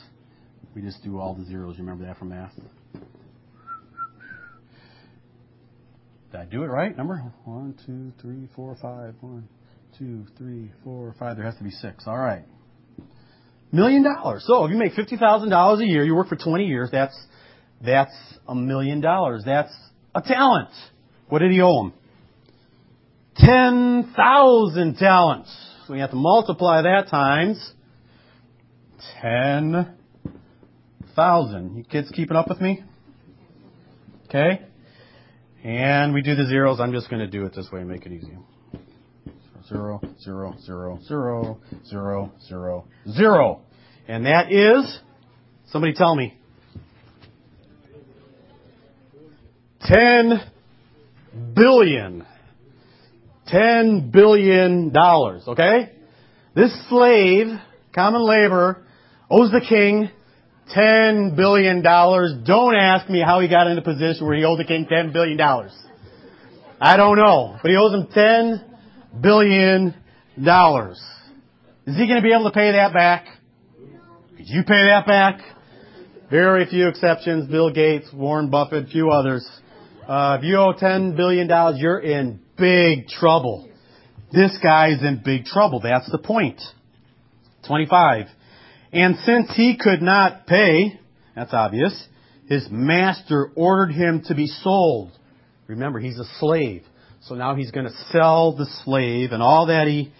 [0.74, 1.76] we just do all the zeros.
[1.78, 2.52] You remember that from math?
[6.30, 6.96] Did I do it right?
[6.96, 7.32] Number?
[7.44, 9.14] One, two, three, four, five.
[9.20, 9.48] One,
[9.98, 11.36] two, three, four, five.
[11.36, 12.04] There has to be six.
[12.06, 12.44] All right.
[13.72, 14.44] Million dollars.
[14.46, 17.18] So if you make $50,000 a year, you work for 20 years, that's,
[17.80, 18.14] that's
[18.48, 19.42] a million dollars.
[19.44, 19.72] That's
[20.14, 20.70] a talent.
[21.28, 21.92] What did he owe him?
[23.36, 25.56] 10,000 talents.
[25.86, 27.72] So we have to multiply that times
[29.22, 31.76] 10,000.
[31.76, 32.82] You kids keeping up with me?
[34.26, 34.62] Okay?
[35.62, 36.80] And we do the zeros.
[36.80, 38.36] I'm just going to do it this way and make it easy.
[39.70, 43.60] Zero, zero, zero, zero, zero, zero, zero.
[44.08, 44.98] And that is,
[45.68, 46.36] somebody tell me,
[49.82, 50.40] 10
[51.54, 52.26] billion.
[53.46, 55.92] 10 billion dollars, okay?
[56.56, 57.46] This slave,
[57.94, 58.82] common labor,
[59.30, 60.10] owes the king
[60.76, 61.80] $10 billion.
[61.82, 65.12] Don't ask me how he got in a position where he owed the king $10
[65.12, 65.40] billion.
[66.80, 68.69] I don't know, but he owes him $10
[69.18, 69.94] billion.
[70.42, 71.00] dollars.
[71.86, 73.26] Is he going to be able to pay that back?
[74.36, 75.40] Could you pay that back?
[76.30, 77.50] Very few exceptions.
[77.50, 79.46] Bill Gates, Warren Buffett, few others.
[80.06, 83.68] Uh, if you owe $10 billion, you're in big trouble.
[84.32, 85.80] This guy's in big trouble.
[85.80, 86.60] That's the point.
[87.66, 88.26] 25.
[88.92, 91.00] And since he could not pay,
[91.34, 92.06] that's obvious,
[92.48, 95.12] his master ordered him to be sold.
[95.66, 96.82] Remember, he's a slave.
[97.22, 100.12] So now he's going to sell the slave and all that he,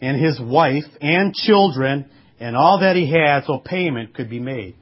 [0.00, 4.74] and his wife and children and all that he had so payment could be made.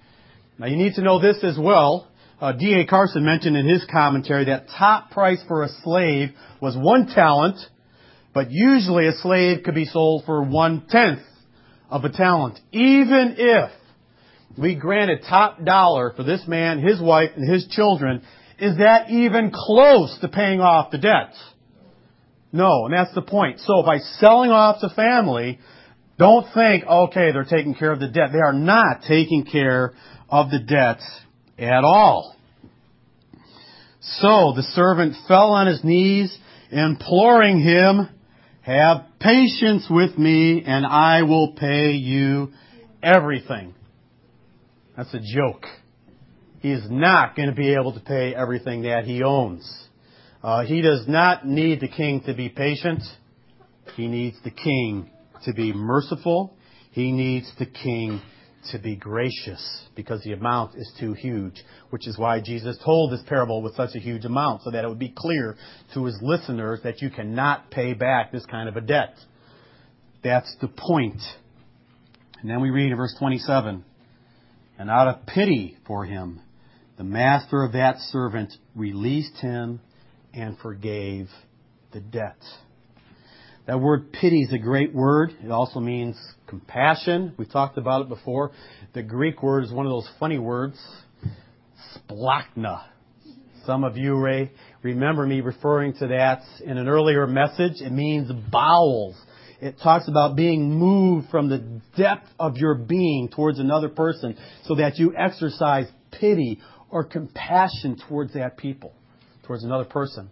[0.58, 2.08] Now you need to know this as well.
[2.40, 2.86] Uh, D.A.
[2.86, 6.30] Carson mentioned in his commentary that top price for a slave
[6.60, 7.58] was one talent,
[8.32, 11.20] but usually a slave could be sold for one tenth
[11.90, 12.58] of a talent.
[12.72, 13.70] Even if
[14.58, 18.22] we granted top dollar for this man, his wife, and his children,
[18.58, 21.34] is that even close to paying off the debt?
[22.52, 23.60] No, and that's the point.
[23.60, 25.58] So by selling off the family,
[26.18, 28.30] don't think, okay, they're taking care of the debt.
[28.32, 29.94] They are not taking care
[30.28, 31.00] of the debt
[31.58, 32.36] at all.
[34.00, 36.36] So the servant fell on his knees,
[36.70, 38.08] imploring him,
[38.62, 42.52] have patience with me and I will pay you
[43.02, 43.74] everything.
[44.96, 45.64] That's a joke.
[46.60, 49.88] He is not going to be able to pay everything that he owns.
[50.42, 53.02] Uh, he does not need the king to be patient.
[53.94, 55.10] He needs the king
[55.44, 56.56] to be merciful.
[56.92, 58.22] He needs the king
[58.72, 63.22] to be gracious because the amount is too huge, which is why Jesus told this
[63.26, 65.56] parable with such a huge amount so that it would be clear
[65.94, 69.14] to his listeners that you cannot pay back this kind of a debt.
[70.22, 71.20] That's the point.
[72.40, 73.84] And then we read in verse 27,
[74.78, 76.40] and out of pity for him,
[76.96, 79.80] the master of that servant released him
[80.34, 81.28] and forgave
[81.92, 82.38] the debt.
[83.66, 85.32] That word pity is a great word.
[85.44, 86.16] It also means
[86.46, 87.34] compassion.
[87.36, 88.52] We talked about it before.
[88.94, 90.80] The Greek word is one of those funny words,
[91.94, 92.84] splanchna.
[93.66, 94.50] Some of you Ray,
[94.82, 97.80] remember me referring to that in an earlier message.
[97.80, 99.14] It means bowels.
[99.60, 104.76] It talks about being moved from the depth of your being towards another person so
[104.76, 108.94] that you exercise pity or compassion towards that people,
[109.50, 110.30] towards another person.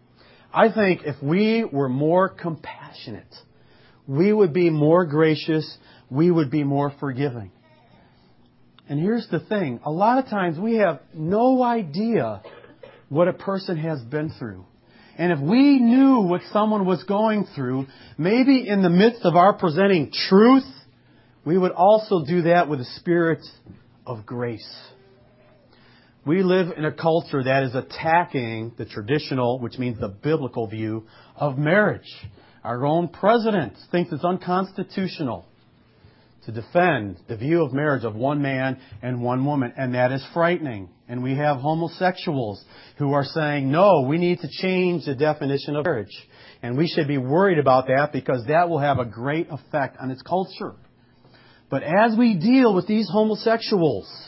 [0.54, 3.34] I think if we were more compassionate,
[4.06, 5.76] we would be more gracious,
[6.08, 7.50] we would be more forgiving.
[8.88, 12.42] And here's the thing a lot of times we have no idea
[13.08, 14.64] what a person has been through.
[15.16, 19.52] And if we knew what someone was going through, maybe in the midst of our
[19.52, 20.70] presenting truth,
[21.44, 23.44] we would also do that with a spirit
[24.06, 24.78] of grace.
[26.28, 31.06] We live in a culture that is attacking the traditional, which means the biblical view
[31.34, 32.02] of marriage.
[32.62, 35.46] Our own president thinks it's unconstitutional
[36.44, 40.22] to defend the view of marriage of one man and one woman, and that is
[40.34, 40.90] frightening.
[41.08, 42.62] And we have homosexuals
[42.98, 46.14] who are saying, no, we need to change the definition of marriage.
[46.62, 50.10] And we should be worried about that because that will have a great effect on
[50.10, 50.74] its culture.
[51.70, 54.27] But as we deal with these homosexuals,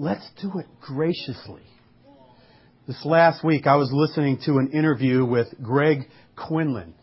[0.00, 1.60] let's do it graciously.
[2.88, 6.94] This last week, I was listening to an interview with Greg Quinlan.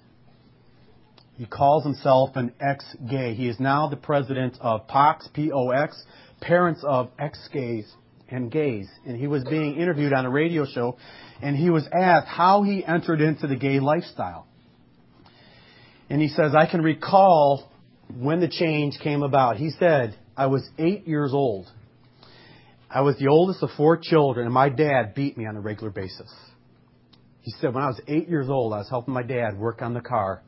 [1.36, 3.36] He calls himself an ex-gay.
[3.36, 6.03] He is now the president of POX, P-O-X,
[6.41, 7.86] Parents of Ex-Gays
[8.29, 8.89] and Gays.
[9.05, 10.97] And he was being interviewed on a radio show,
[11.39, 14.47] and he was asked how he entered into the gay lifestyle.
[16.10, 17.69] And he says, I can recall
[18.19, 19.57] when the change came about.
[19.57, 21.71] He said, I was eight years old.
[22.89, 25.91] I was the oldest of four children, and my dad beat me on a regular
[25.91, 26.34] basis.
[27.41, 29.93] He said, when I was eight years old, I was helping my dad work on
[29.93, 30.41] the car,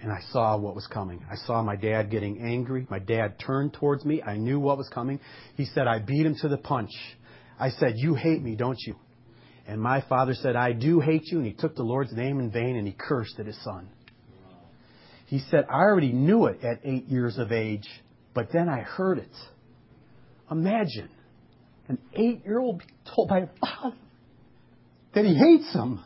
[0.00, 1.24] and I saw what was coming.
[1.30, 2.86] I saw my dad getting angry.
[2.90, 4.22] My dad turned towards me.
[4.22, 5.20] I knew what was coming.
[5.56, 6.90] He said, I beat him to the punch.
[7.58, 8.96] I said, You hate me, don't you?
[9.66, 11.38] And my father said, I do hate you.
[11.38, 13.88] And he took the Lord's name in vain and he cursed at his son.
[15.26, 17.88] He said, I already knew it at eight years of age,
[18.32, 19.34] but then I heard it.
[20.50, 21.08] Imagine
[21.88, 22.82] an eight year old
[23.14, 23.96] told by father
[25.14, 26.00] that he hates him.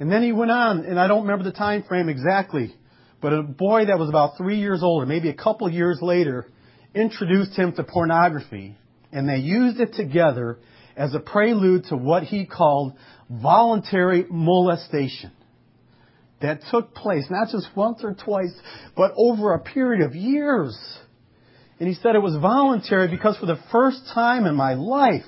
[0.00, 2.74] And then he went on, and I don't remember the time frame exactly,
[3.20, 6.46] but a boy that was about three years old, or maybe a couple years later,
[6.94, 8.76] introduced him to pornography,
[9.12, 10.58] and they used it together
[10.96, 12.94] as a prelude to what he called
[13.30, 15.32] voluntary molestation
[16.40, 18.54] that took place, not just once or twice,
[18.96, 20.76] but over a period of years.
[21.84, 25.20] And he said it was voluntary because for the first time in my life,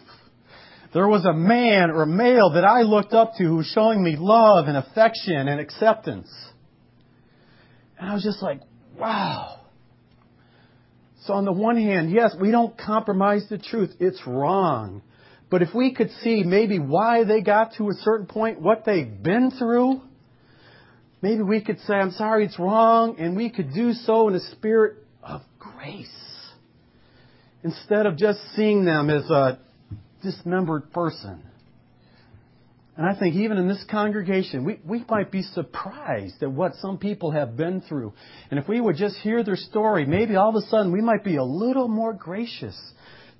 [0.94, 4.02] there was a man or a male that I looked up to who was showing
[4.02, 6.30] me love and affection and acceptance.
[7.98, 8.62] And I was just like,
[8.98, 9.60] wow.
[11.26, 13.90] So on the one hand, yes, we don't compromise the truth.
[14.00, 15.02] It's wrong.
[15.50, 19.22] But if we could see maybe why they got to a certain point, what they've
[19.22, 20.00] been through,
[21.20, 24.40] maybe we could say, I'm sorry, it's wrong, and we could do so in a
[24.40, 26.25] spirit of grace.
[27.66, 29.58] Instead of just seeing them as a
[30.22, 31.42] dismembered person.
[32.96, 36.96] And I think even in this congregation, we, we might be surprised at what some
[36.96, 38.12] people have been through.
[38.52, 41.24] And if we would just hear their story, maybe all of a sudden we might
[41.24, 42.80] be a little more gracious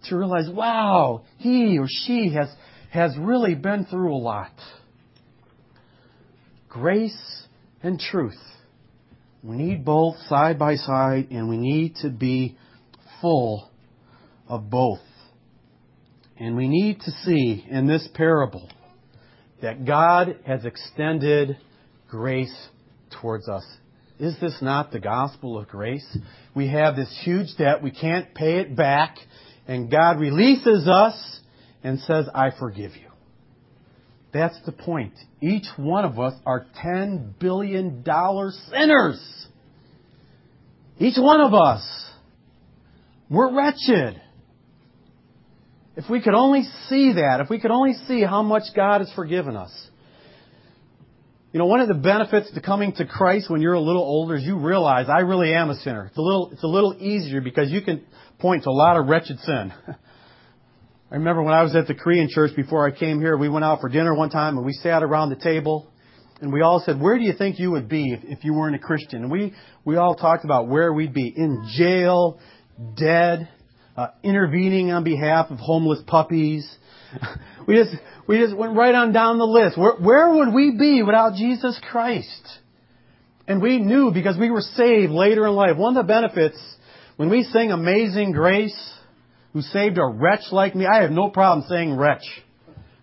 [0.09, 2.49] to realize, wow, he or she has,
[2.91, 4.51] has really been through a lot.
[6.69, 7.47] Grace
[7.81, 8.35] and truth.
[9.45, 12.59] We need both side by side, and we need to be
[13.21, 13.71] full
[14.49, 15.01] of both.
[16.39, 18.69] And we need to see in this parable
[19.63, 21.57] that God has extended
[22.09, 22.55] grace
[23.21, 23.65] towards us.
[24.19, 26.07] Is this not the gospel of grace?
[26.55, 29.17] We have this huge debt, we can't pay it back,
[29.67, 31.41] and God releases us
[31.83, 33.11] and says, I forgive you.
[34.33, 35.15] That's the point.
[35.41, 38.05] Each one of us are $10 billion
[38.71, 39.47] sinners.
[40.99, 41.83] Each one of us.
[43.31, 44.21] We're wretched.
[45.97, 49.11] If we could only see that, if we could only see how much God has
[49.15, 49.73] forgiven us.
[51.53, 54.37] You know, one of the benefits to coming to Christ when you're a little older
[54.37, 56.05] is you realize I really am a sinner.
[56.05, 58.05] It's a little, it's a little easier because you can
[58.39, 59.73] point to a lot of wretched sin.
[61.11, 63.65] I remember when I was at the Korean church before I came here, we went
[63.65, 65.91] out for dinner one time and we sat around the table
[66.43, 68.77] and we all said, where do you think you would be if, if you weren't
[68.77, 69.23] a Christian?
[69.23, 69.55] And we,
[69.87, 71.33] we all talked about where we'd be.
[71.35, 72.39] In jail,
[72.97, 73.49] dead,
[73.97, 76.69] uh, intervening on behalf of homeless puppies.
[77.67, 77.95] we just
[78.27, 79.79] we just went right on down the list.
[79.79, 82.59] Where, where would we be without Jesus Christ?
[83.49, 85.77] And we knew because we were saved later in life.
[85.77, 86.59] One of the benefits
[87.17, 88.77] when we sing Amazing Grace,
[89.53, 92.25] who saved a wretch like me, I have no problem saying wretch.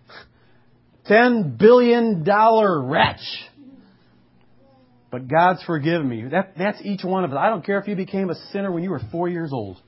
[1.06, 3.24] Ten billion dollar wretch.
[5.10, 6.24] But God's forgiven me.
[6.30, 7.38] That, that's each one of us.
[7.40, 9.80] I don't care if you became a sinner when you were four years old.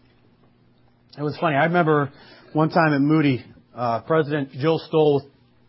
[1.18, 1.56] It was funny.
[1.56, 2.12] I remember
[2.52, 3.42] one time at Moody,
[3.74, 5.24] uh, President Joe Stowell was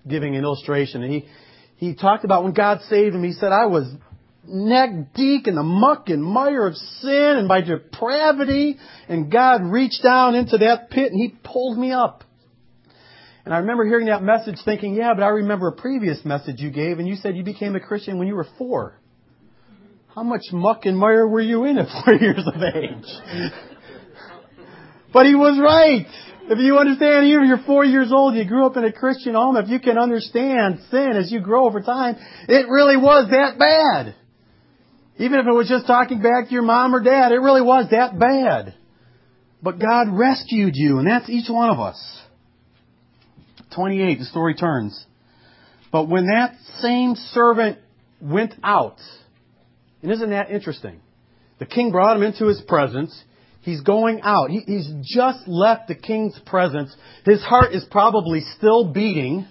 [0.08, 1.26] giving an illustration, and he
[1.78, 3.24] he talked about when God saved him.
[3.24, 3.90] He said, "I was
[4.46, 8.78] neck deep in the muck and mire of sin and my depravity,
[9.08, 12.26] and God reached down into that pit and He pulled me up."
[13.46, 16.70] And I remember hearing that message thinking, yeah, but I remember a previous message you
[16.70, 19.00] gave and you said you became a Christian when you were four.
[20.14, 23.52] How much muck and mire were you in at four years of age?
[25.18, 26.06] But he was right.
[26.48, 29.34] If you understand, even if you're four years old, you grew up in a Christian
[29.34, 33.58] home, if you can understand sin as you grow over time, it really was that
[33.58, 34.14] bad.
[35.18, 37.88] Even if it was just talking back to your mom or dad, it really was
[37.90, 38.76] that bad.
[39.64, 42.22] But God rescued you, and that's each one of us.
[43.74, 45.04] 28, the story turns.
[45.92, 47.80] But when that same servant
[48.22, 49.00] went out,
[50.04, 51.02] and isn't that interesting?
[51.58, 53.20] The king brought him into his presence.
[53.68, 54.50] He's going out.
[54.50, 56.96] He, he's just left the king's presence.
[57.26, 59.46] His heart is probably still beating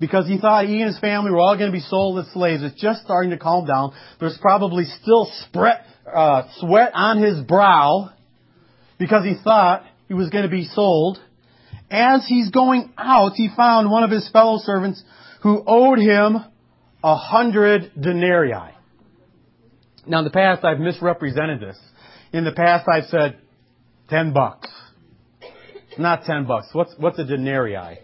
[0.00, 2.62] because he thought he and his family were all going to be sold as slaves.
[2.62, 3.92] It's just starting to calm down.
[4.18, 8.14] There's probably still spread, uh, sweat on his brow
[8.98, 11.18] because he thought he was going to be sold.
[11.90, 15.04] As he's going out, he found one of his fellow servants
[15.42, 16.38] who owed him
[17.04, 18.72] a hundred denarii.
[20.06, 21.78] Now in the past I've misrepresented this.
[22.32, 23.38] In the past I've said
[24.08, 24.68] ten bucks.
[25.98, 26.68] Not ten bucks.
[26.72, 27.76] What's, what's a denarii?
[27.76, 27.98] I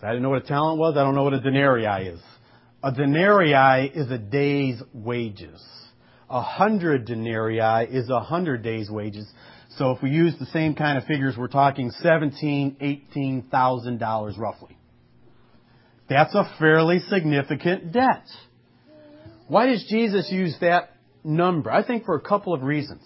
[0.00, 0.96] didn't know what a talent was.
[0.96, 2.20] I don't know what a denarii is.
[2.82, 5.62] A denarii is a day's wages.
[6.28, 9.26] A hundred denarii is a hundred days wages.
[9.76, 14.36] So if we use the same kind of figures, we're talking seventeen, eighteen thousand dollars
[14.38, 14.76] roughly.
[16.08, 18.26] That's a fairly significant debt.
[19.48, 20.90] Why does Jesus use that
[21.24, 21.70] number?
[21.70, 23.02] I think for a couple of reasons.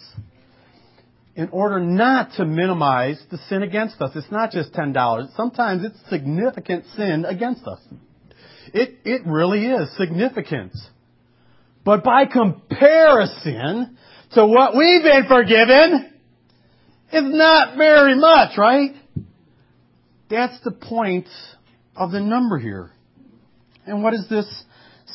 [1.34, 4.10] In order not to minimize the sin against us.
[4.14, 5.36] It's not just $10.
[5.36, 7.78] Sometimes it's significant sin against us.
[8.74, 10.72] It, it really is significant.
[11.84, 13.96] But by comparison
[14.32, 16.12] to what we've been forgiven,
[17.10, 18.90] it's not very much, right?
[20.28, 21.28] That's the point
[21.96, 22.90] of the number here.
[23.86, 24.64] And what does this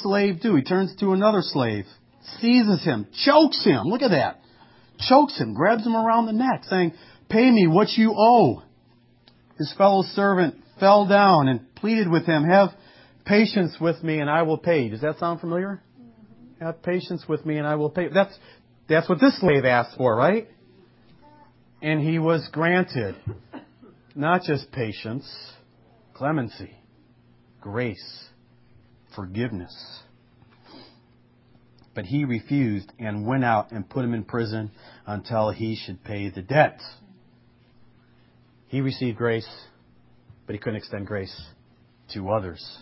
[0.01, 0.55] slave do?
[0.55, 1.85] He turns to another slave,
[2.39, 3.83] seizes him, chokes him.
[3.85, 4.39] Look at that.
[4.99, 6.93] Chokes him, grabs him around the neck, saying,
[7.29, 8.63] Pay me what you owe.
[9.57, 12.69] His fellow servant fell down and pleaded with him, Have
[13.25, 14.89] patience with me and I will pay.
[14.89, 15.81] Does that sound familiar?
[15.99, 16.65] Mm-hmm.
[16.65, 18.09] Have patience with me and I will pay.
[18.09, 18.37] That's,
[18.87, 20.47] that's what this slave asked for, right?
[21.81, 23.15] And he was granted
[24.15, 25.27] not just patience,
[26.13, 26.71] clemency,
[27.59, 28.29] grace,
[29.15, 29.73] forgiveness.
[31.95, 34.71] But he refused and went out and put him in prison
[35.05, 36.79] until he should pay the debt.
[38.67, 39.47] He received grace,
[40.47, 41.35] but he couldn't extend grace
[42.13, 42.77] to others.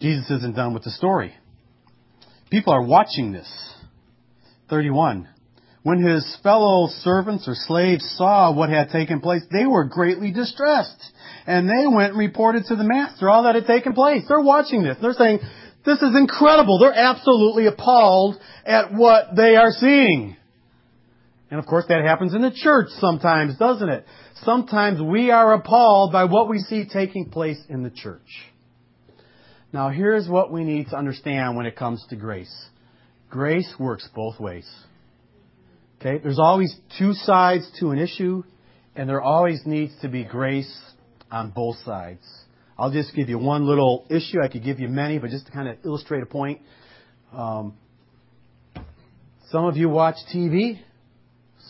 [0.00, 1.34] Jesus isn't done with the story.
[2.50, 3.48] People are watching this.
[4.70, 5.28] 31.
[5.82, 11.02] When his fellow servants or slaves saw what had taken place, they were greatly distressed.
[11.46, 14.22] And they went and reported to the master all that had taken place.
[14.28, 14.98] They're watching this.
[15.00, 15.40] They're saying,
[15.84, 16.78] this is incredible.
[16.78, 20.36] They're absolutely appalled at what they are seeing.
[21.50, 24.04] And of course that happens in the church sometimes, doesn't it?
[24.42, 28.28] Sometimes we are appalled by what we see taking place in the church.
[29.72, 32.54] Now here's what we need to understand when it comes to grace.
[33.30, 34.68] Grace works both ways.
[36.00, 36.18] Okay?
[36.18, 38.44] There's always two sides to an issue,
[38.94, 40.72] and there always needs to be grace
[41.30, 42.24] on both sides.
[42.78, 44.40] I'll just give you one little issue.
[44.40, 46.60] I could give you many, but just to kind of illustrate a point.
[47.32, 47.74] Um,
[49.50, 50.78] some of you watch TV.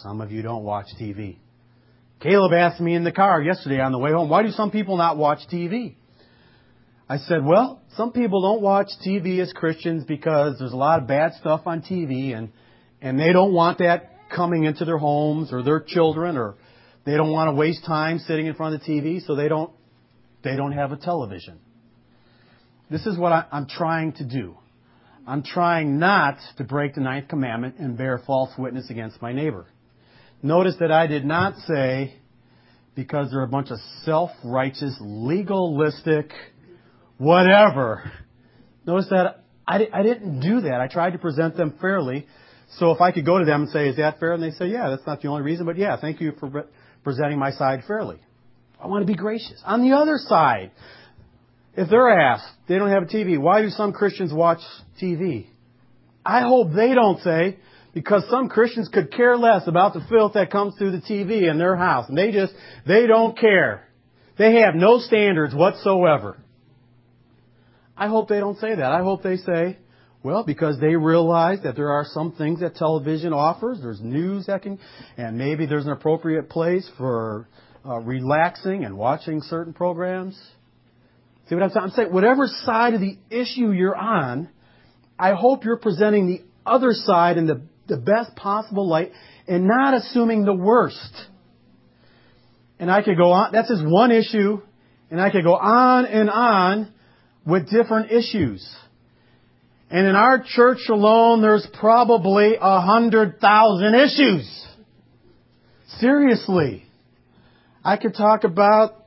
[0.03, 1.37] Some of you don't watch TV.
[2.21, 4.97] Caleb asked me in the car yesterday on the way home, why do some people
[4.97, 5.95] not watch TV?
[7.09, 11.09] I said, well, some people don't watch TV as Christians because there's a lot of
[11.09, 12.51] bad stuff on TV and,
[13.01, 16.57] and they don't want that coming into their homes or their children or
[17.07, 19.71] they don't want to waste time sitting in front of the TV so they don't,
[20.43, 21.59] they don't have a television.
[22.91, 24.57] This is what I, I'm trying to do.
[25.27, 29.67] I'm trying not to break the ninth commandment and bear false witness against my neighbor.
[30.43, 32.15] Notice that I did not say
[32.95, 36.33] because they're a bunch of self-righteous, legalistic,
[37.19, 38.11] whatever.
[38.87, 40.81] Notice that I, I didn't do that.
[40.81, 42.27] I tried to present them fairly.
[42.79, 44.33] So if I could go to them and say, is that fair?
[44.33, 46.67] And they say, yeah, that's not the only reason, but yeah, thank you for
[47.05, 48.19] presenting my side fairly.
[48.81, 49.61] I want to be gracious.
[49.65, 50.71] On the other side,
[51.77, 54.61] if they're asked, they don't have a TV, why do some Christians watch
[55.01, 55.47] TV?
[56.25, 57.59] I hope they don't say,
[57.95, 61.59] because some Christians could care less about the filth that comes through the TV in
[61.59, 62.53] their house, and they just,
[62.87, 63.89] they don't care.
[64.37, 66.37] They have no standards whatsoever.
[67.97, 68.93] I hope they don't say that.
[68.93, 69.79] I hope they say,
[70.23, 73.81] well, because they realize that there are some things that television offers.
[73.81, 74.79] There's news that can,
[75.17, 77.49] and maybe there's an appropriate place for
[77.87, 80.39] uh, relaxing and watching certain programs.
[81.49, 81.85] See what I'm saying?
[81.85, 84.49] I'm saying whatever side of the issue you're on,
[85.19, 89.13] I hope you're presenting the other side in the, the best possible light
[89.47, 91.15] and not assuming the worst.
[92.79, 94.61] And I could go on, that's just one issue,
[95.11, 96.93] and I could go on and on
[97.47, 98.69] with different issues.
[99.91, 104.67] And in our church alone, there's probably a hundred thousand issues.
[105.99, 106.85] Seriously.
[107.89, 109.07] I could talk about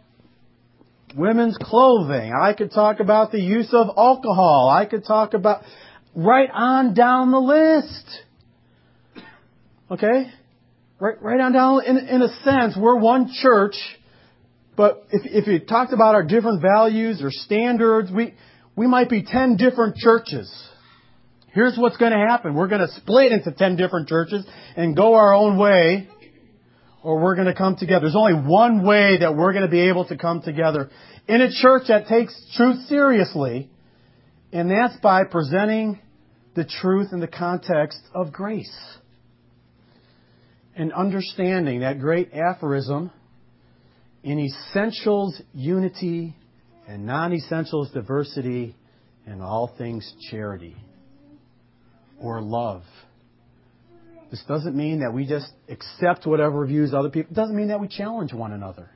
[1.15, 2.33] women's clothing.
[2.33, 4.73] I could talk about the use of alcohol.
[4.75, 5.61] I could talk about
[6.15, 8.05] right on down the list.
[9.91, 10.31] Okay?
[10.99, 13.75] Right, right on down, in, in a sense, we're one church,
[14.75, 18.33] but if, if you talked about our different values or standards, we,
[18.75, 20.51] we might be ten different churches.
[21.53, 22.55] Here's what's going to happen.
[22.55, 24.43] We're going to split into ten different churches
[24.75, 26.07] and go our own way,
[27.03, 28.01] or we're going to come together.
[28.01, 30.89] There's only one way that we're going to be able to come together
[31.27, 33.69] in a church that takes truth seriously,
[34.51, 35.99] and that's by presenting
[36.55, 38.75] the truth in the context of grace.
[40.75, 43.11] And understanding that great aphorism
[44.23, 46.35] in essentials unity
[46.87, 48.75] and non essentials diversity
[49.25, 50.75] and all things charity
[52.19, 52.83] or love.
[54.31, 57.31] This doesn't mean that we just accept whatever views other people.
[57.31, 58.89] It doesn't mean that we challenge one another.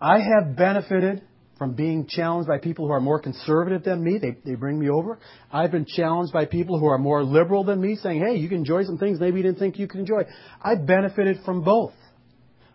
[0.00, 1.22] I have benefited
[1.58, 4.18] from being challenged by people who are more conservative than me.
[4.18, 5.18] They, they bring me over.
[5.52, 8.58] I've been challenged by people who are more liberal than me, saying, hey, you can
[8.58, 10.22] enjoy some things maybe you didn't think you could enjoy.
[10.62, 11.94] I benefited from both.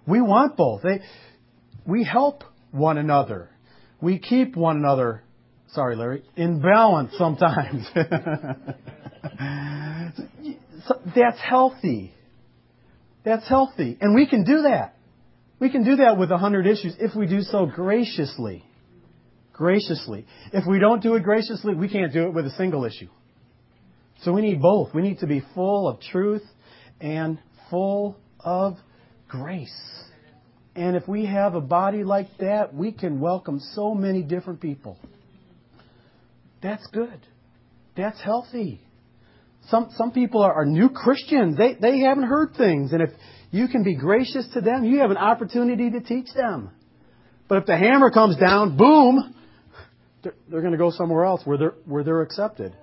[0.05, 0.81] We want both.
[0.81, 0.99] They,
[1.85, 3.49] we help one another.
[4.01, 5.23] We keep one another,
[5.73, 7.87] sorry, Larry, in balance sometimes.
[11.15, 12.13] that's healthy.
[13.23, 13.97] That's healthy.
[13.99, 14.95] And we can do that.
[15.59, 18.63] We can do that with a hundred issues if we do so graciously.
[19.51, 20.25] Graciously.
[20.53, 23.09] If we don't do it graciously, we can't do it with a single issue.
[24.23, 24.93] So we need both.
[24.93, 26.43] We need to be full of truth
[27.01, 28.77] and full of
[29.27, 29.69] grace.
[30.75, 34.97] And if we have a body like that, we can welcome so many different people.
[36.61, 37.19] That's good.
[37.97, 38.81] That's healthy.
[39.67, 41.57] Some, some people are, are new Christians.
[41.57, 42.91] They, they haven't heard things.
[42.91, 43.09] And if
[43.51, 46.71] you can be gracious to them, you have an opportunity to teach them.
[47.47, 49.35] But if the hammer comes down, boom,
[50.23, 52.75] they're, they're going to go somewhere else where they're, where they're accepted.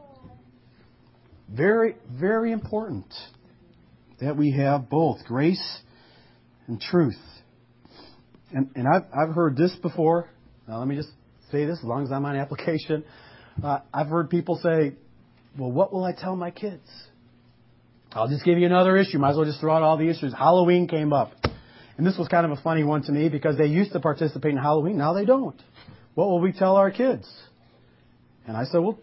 [1.49, 3.07] Very, very important
[4.21, 5.81] that we have both grace
[6.67, 7.19] and truth.
[8.53, 10.29] And, and I've, I've heard this before.
[10.67, 11.11] Now, let me just
[11.53, 13.05] say this as long as I'm on application.
[13.63, 14.95] Uh, I've heard people say,
[15.59, 16.87] well, what will I tell my kids?
[18.13, 19.19] I'll just give you another issue.
[19.19, 20.33] Might as well just throw out all the issues.
[20.33, 21.33] Halloween came up.
[21.97, 24.53] And this was kind of a funny one to me because they used to participate
[24.53, 24.99] in Halloween.
[24.99, 25.61] Now they don't.
[26.15, 27.31] What will we tell our kids?
[28.47, 28.99] And I said, well,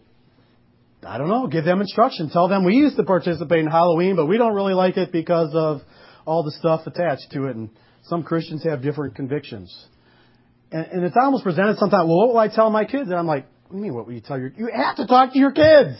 [1.06, 1.46] I don't know.
[1.48, 2.30] Give them instruction.
[2.30, 5.50] Tell them we used to participate in Halloween, but we don't really like it because
[5.54, 5.82] of
[6.24, 7.56] all the stuff attached to it.
[7.56, 7.70] And
[8.04, 9.72] some Christians have different convictions.
[10.72, 13.10] And, and it's almost presented sometimes, well, what will I tell my kids?
[13.10, 15.06] And I'm like, what do you mean, what will you tell your, you have to
[15.06, 15.96] talk to your kids.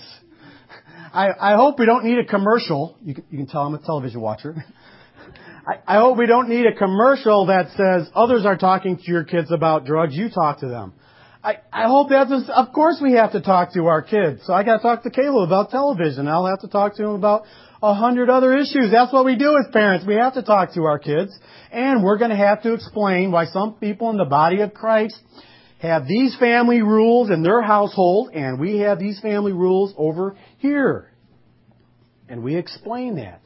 [1.14, 2.96] I, I hope we don't need a commercial.
[3.04, 4.56] You can, you can tell I'm a television watcher.
[5.66, 9.22] I, I hope we don't need a commercial that says others are talking to your
[9.22, 10.14] kids about drugs.
[10.16, 10.92] You talk to them.
[11.42, 14.40] I, I hope that's, of course we have to talk to our kids.
[14.44, 16.26] So I gotta talk to Caleb about television.
[16.26, 17.44] I'll have to talk to him about
[17.80, 18.90] a hundred other issues.
[18.90, 20.04] That's what we do as parents.
[20.04, 21.38] We have to talk to our kids.
[21.70, 25.20] And we're going to have to explain why some people in the body of Christ
[25.84, 30.34] have these family rules in their household and we have these family rules over
[30.64, 31.10] here.
[32.26, 33.42] And we explain that.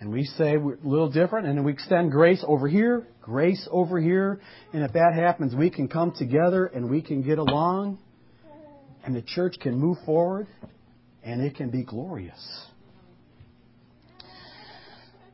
[0.00, 4.00] And we say we're a little different and we extend grace over here, grace over
[4.00, 4.40] here.
[4.72, 7.98] And if that happens, we can come together and we can get along
[9.04, 10.46] and the church can move forward
[11.22, 12.66] and it can be glorious.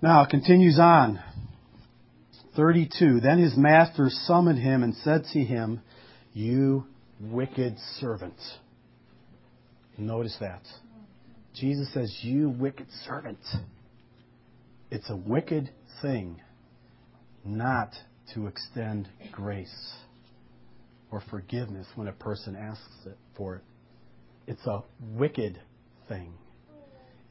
[0.02, 1.20] Now it continues on.
[2.56, 3.20] 32.
[3.20, 5.82] Then his master summoned him and said to him,
[6.32, 6.86] You
[7.20, 8.34] wicked servant.
[9.96, 10.62] Notice that.
[11.54, 13.38] Jesus says, You wicked servant.
[14.90, 15.70] It's a wicked
[16.02, 16.40] thing
[17.44, 17.90] not
[18.34, 19.94] to extend grace
[21.10, 23.62] or forgiveness when a person asks it for it.
[24.46, 24.82] It's a
[25.12, 25.60] wicked
[26.08, 26.34] thing.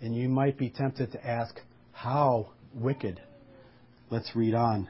[0.01, 1.55] And you might be tempted to ask,
[1.91, 3.21] How wicked.
[4.09, 4.87] Let's read on.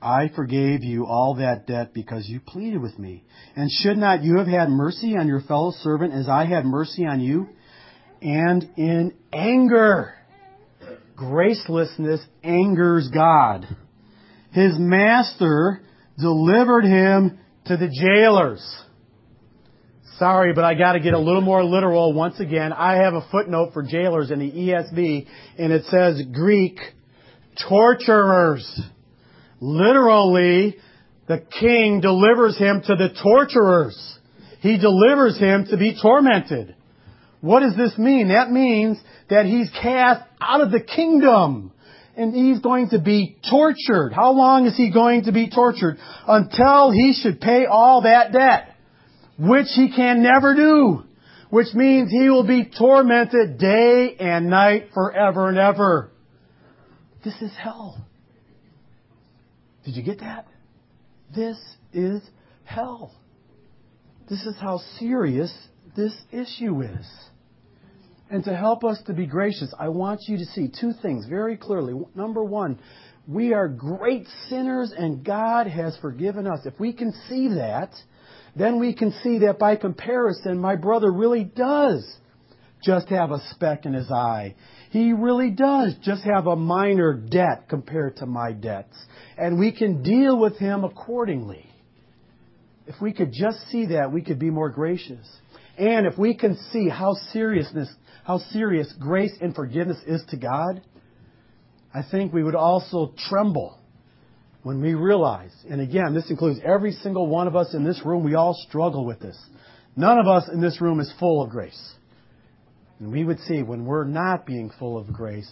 [0.00, 3.24] I forgave you all that debt because you pleaded with me.
[3.54, 7.06] And should not you have had mercy on your fellow servant as I had mercy
[7.06, 7.48] on you?
[8.20, 10.14] And in anger,
[11.16, 13.66] gracelessness angers God.
[14.52, 15.82] his master
[16.18, 18.82] delivered him to the jailers.
[20.18, 22.72] Sorry, but I got to get a little more literal once again.
[22.72, 25.26] I have a footnote for jailers in the ESV,
[25.58, 26.78] and it says Greek
[27.68, 28.80] torturers.
[29.60, 30.76] Literally,
[31.28, 34.18] the king delivers him to the torturers.
[34.60, 36.74] He delivers him to be tormented.
[37.40, 38.28] What does this mean?
[38.28, 38.98] That means
[39.30, 41.72] that he's cast out of the kingdom
[42.16, 44.12] and he's going to be tortured.
[44.12, 45.98] How long is he going to be tortured?
[46.26, 48.74] Until he should pay all that debt,
[49.38, 51.04] which he can never do,
[51.50, 56.10] which means he will be tormented day and night forever and ever.
[57.22, 58.05] This is hell.
[59.86, 60.48] Did you get that?
[61.34, 61.56] This
[61.92, 62.20] is
[62.64, 63.14] hell.
[64.28, 65.56] This is how serious
[65.96, 67.06] this issue is.
[68.28, 71.56] And to help us to be gracious, I want you to see two things very
[71.56, 71.94] clearly.
[72.16, 72.80] Number one,
[73.28, 76.66] we are great sinners and God has forgiven us.
[76.66, 77.92] If we can see that,
[78.56, 82.04] then we can see that by comparison, my brother really does
[82.82, 84.56] just have a speck in his eye.
[84.90, 88.96] He really does just have a minor debt compared to my debts.
[89.36, 91.66] And we can deal with him accordingly.
[92.86, 95.26] If we could just see that, we could be more gracious.
[95.76, 97.88] And if we can see how seriousness
[98.26, 100.82] how serious grace and forgiveness is to God,
[101.94, 103.78] I think we would also tremble
[104.64, 108.24] when we realize, and again, this includes every single one of us in this room,
[108.24, 109.40] we all struggle with this.
[109.94, 111.94] None of us in this room is full of grace.
[112.98, 115.50] And we would see when we're not being full of grace,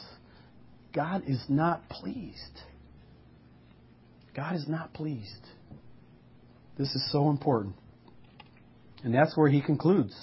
[0.93, 2.59] God is not pleased.
[4.35, 5.47] God is not pleased.
[6.76, 7.74] This is so important.
[9.05, 10.14] And that's where he concludes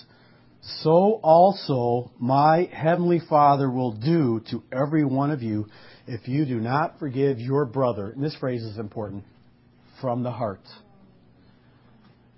[0.61, 5.67] so also my heavenly Father will do to every one of you
[6.07, 8.11] if you do not forgive your brother.
[8.11, 9.23] And this phrase is important
[9.99, 10.61] from the heart.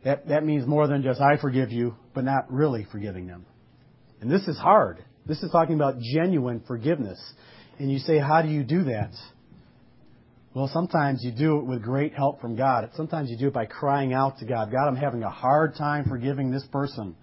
[0.06, 3.46] That, that means more than just I forgive you, but not really forgiving them.
[4.22, 5.04] And this is hard.
[5.26, 7.22] This is talking about genuine forgiveness.
[7.78, 9.12] And you say, how do you do that?
[10.54, 12.88] Well, sometimes you do it with great help from God.
[12.96, 14.72] Sometimes you do it by crying out to God.
[14.72, 17.16] God, I'm having a hard time forgiving this person.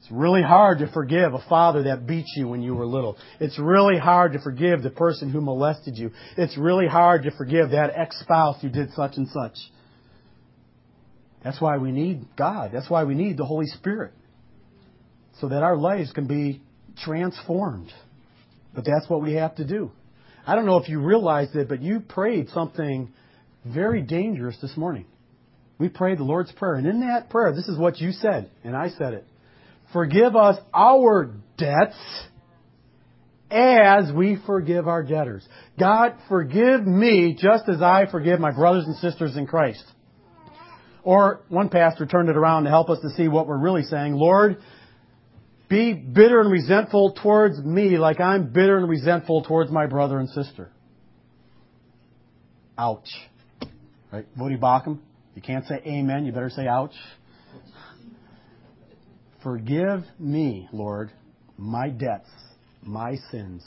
[0.00, 3.18] It's really hard to forgive a father that beat you when you were little.
[3.38, 6.10] It's really hard to forgive the person who molested you.
[6.36, 9.56] It's really hard to forgive that ex-spouse who did such and such.
[11.44, 12.70] That's why we need God.
[12.72, 14.12] That's why we need the Holy Spirit.
[15.38, 16.62] So that our lives can be
[17.04, 17.92] transformed.
[18.74, 19.92] But that's what we have to do.
[20.46, 23.12] I don't know if you realized it, but you prayed something
[23.64, 25.06] very dangerous this morning.
[25.78, 26.74] We prayed the Lord's Prayer.
[26.74, 29.26] And in that prayer, this is what you said, and I said it.
[29.92, 31.96] Forgive us our debts
[33.50, 35.46] as we forgive our debtors.
[35.78, 39.84] God, forgive me just as I forgive my brothers and sisters in Christ.
[41.02, 44.14] Or one pastor turned it around to help us to see what we're really saying.
[44.14, 44.58] Lord,
[45.70, 50.28] be bitter and resentful towards me like I'm bitter and resentful towards my brother and
[50.28, 50.70] sister.
[52.76, 53.08] Ouch.
[54.12, 54.26] Right?
[54.36, 54.98] Voddie Baucham?
[55.36, 56.94] You can't say amen, you better say ouch.
[59.44, 61.12] Forgive me, Lord,
[61.56, 62.28] my debts,
[62.82, 63.64] my sins,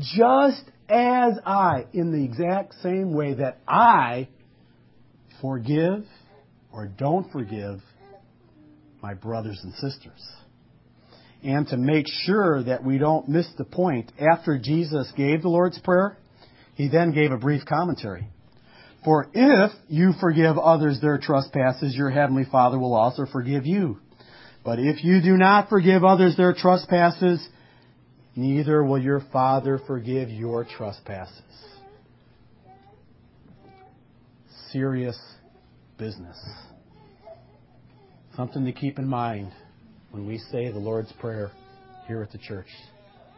[0.00, 4.28] just as I, in the exact same way that I
[5.42, 6.06] forgive
[6.72, 7.80] or don't forgive
[9.02, 10.20] my brothers and sisters.
[11.44, 15.78] And to make sure that we don't miss the point, after Jesus gave the Lord's
[15.78, 16.16] Prayer,
[16.74, 18.28] he then gave a brief commentary.
[19.04, 23.98] For if you forgive others their trespasses, your heavenly Father will also forgive you.
[24.64, 27.46] But if you do not forgive others their trespasses,
[28.34, 31.42] neither will your Father forgive your trespasses.
[34.72, 35.18] Serious
[35.98, 36.42] business.
[38.34, 39.52] Something to keep in mind
[40.14, 41.50] when we say the Lord's Prayer
[42.06, 42.68] here at the church.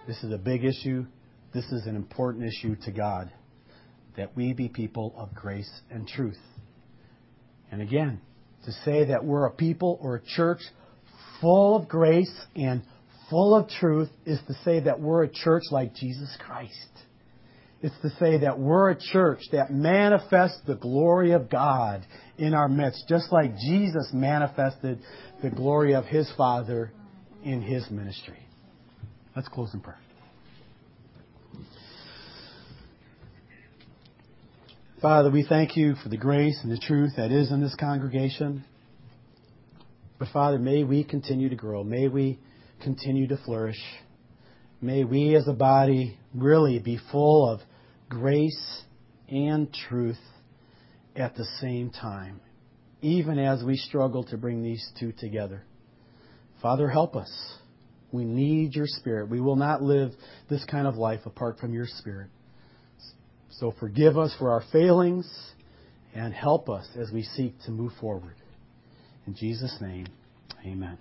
[0.06, 1.06] This is a big issue.
[1.54, 3.32] This is an important issue to God.
[4.18, 6.36] That we be people of grace and truth.
[7.72, 8.20] And again,
[8.66, 10.60] to say that we're a people or a church
[11.40, 12.82] full of grace and
[13.30, 16.90] full of truth is to say that we're a church like Jesus Christ.
[17.86, 22.04] It's to say that we're a church that manifests the glory of God
[22.36, 24.98] in our midst, just like Jesus manifested
[25.40, 26.90] the glory of his Father
[27.44, 28.40] in his ministry.
[29.36, 30.00] Let's close in prayer.
[35.00, 38.64] Father, we thank you for the grace and the truth that is in this congregation.
[40.18, 41.84] But Father, may we continue to grow.
[41.84, 42.40] May we
[42.82, 43.80] continue to flourish.
[44.80, 47.60] May we as a body really be full of
[48.08, 48.82] grace
[49.28, 50.18] and truth.
[51.14, 52.40] at the same time,
[53.00, 55.62] even as we struggle to bring these two together.
[56.60, 57.30] Father, help us.
[58.12, 59.30] We need your Spirit.
[59.30, 60.12] We will not live
[60.50, 62.28] this kind of life apart from your Spirit.
[63.48, 65.26] So forgive us for our failings
[66.14, 68.34] and help us as we seek to move forward.
[69.26, 70.06] In Jesus' name,
[70.66, 70.98] amen.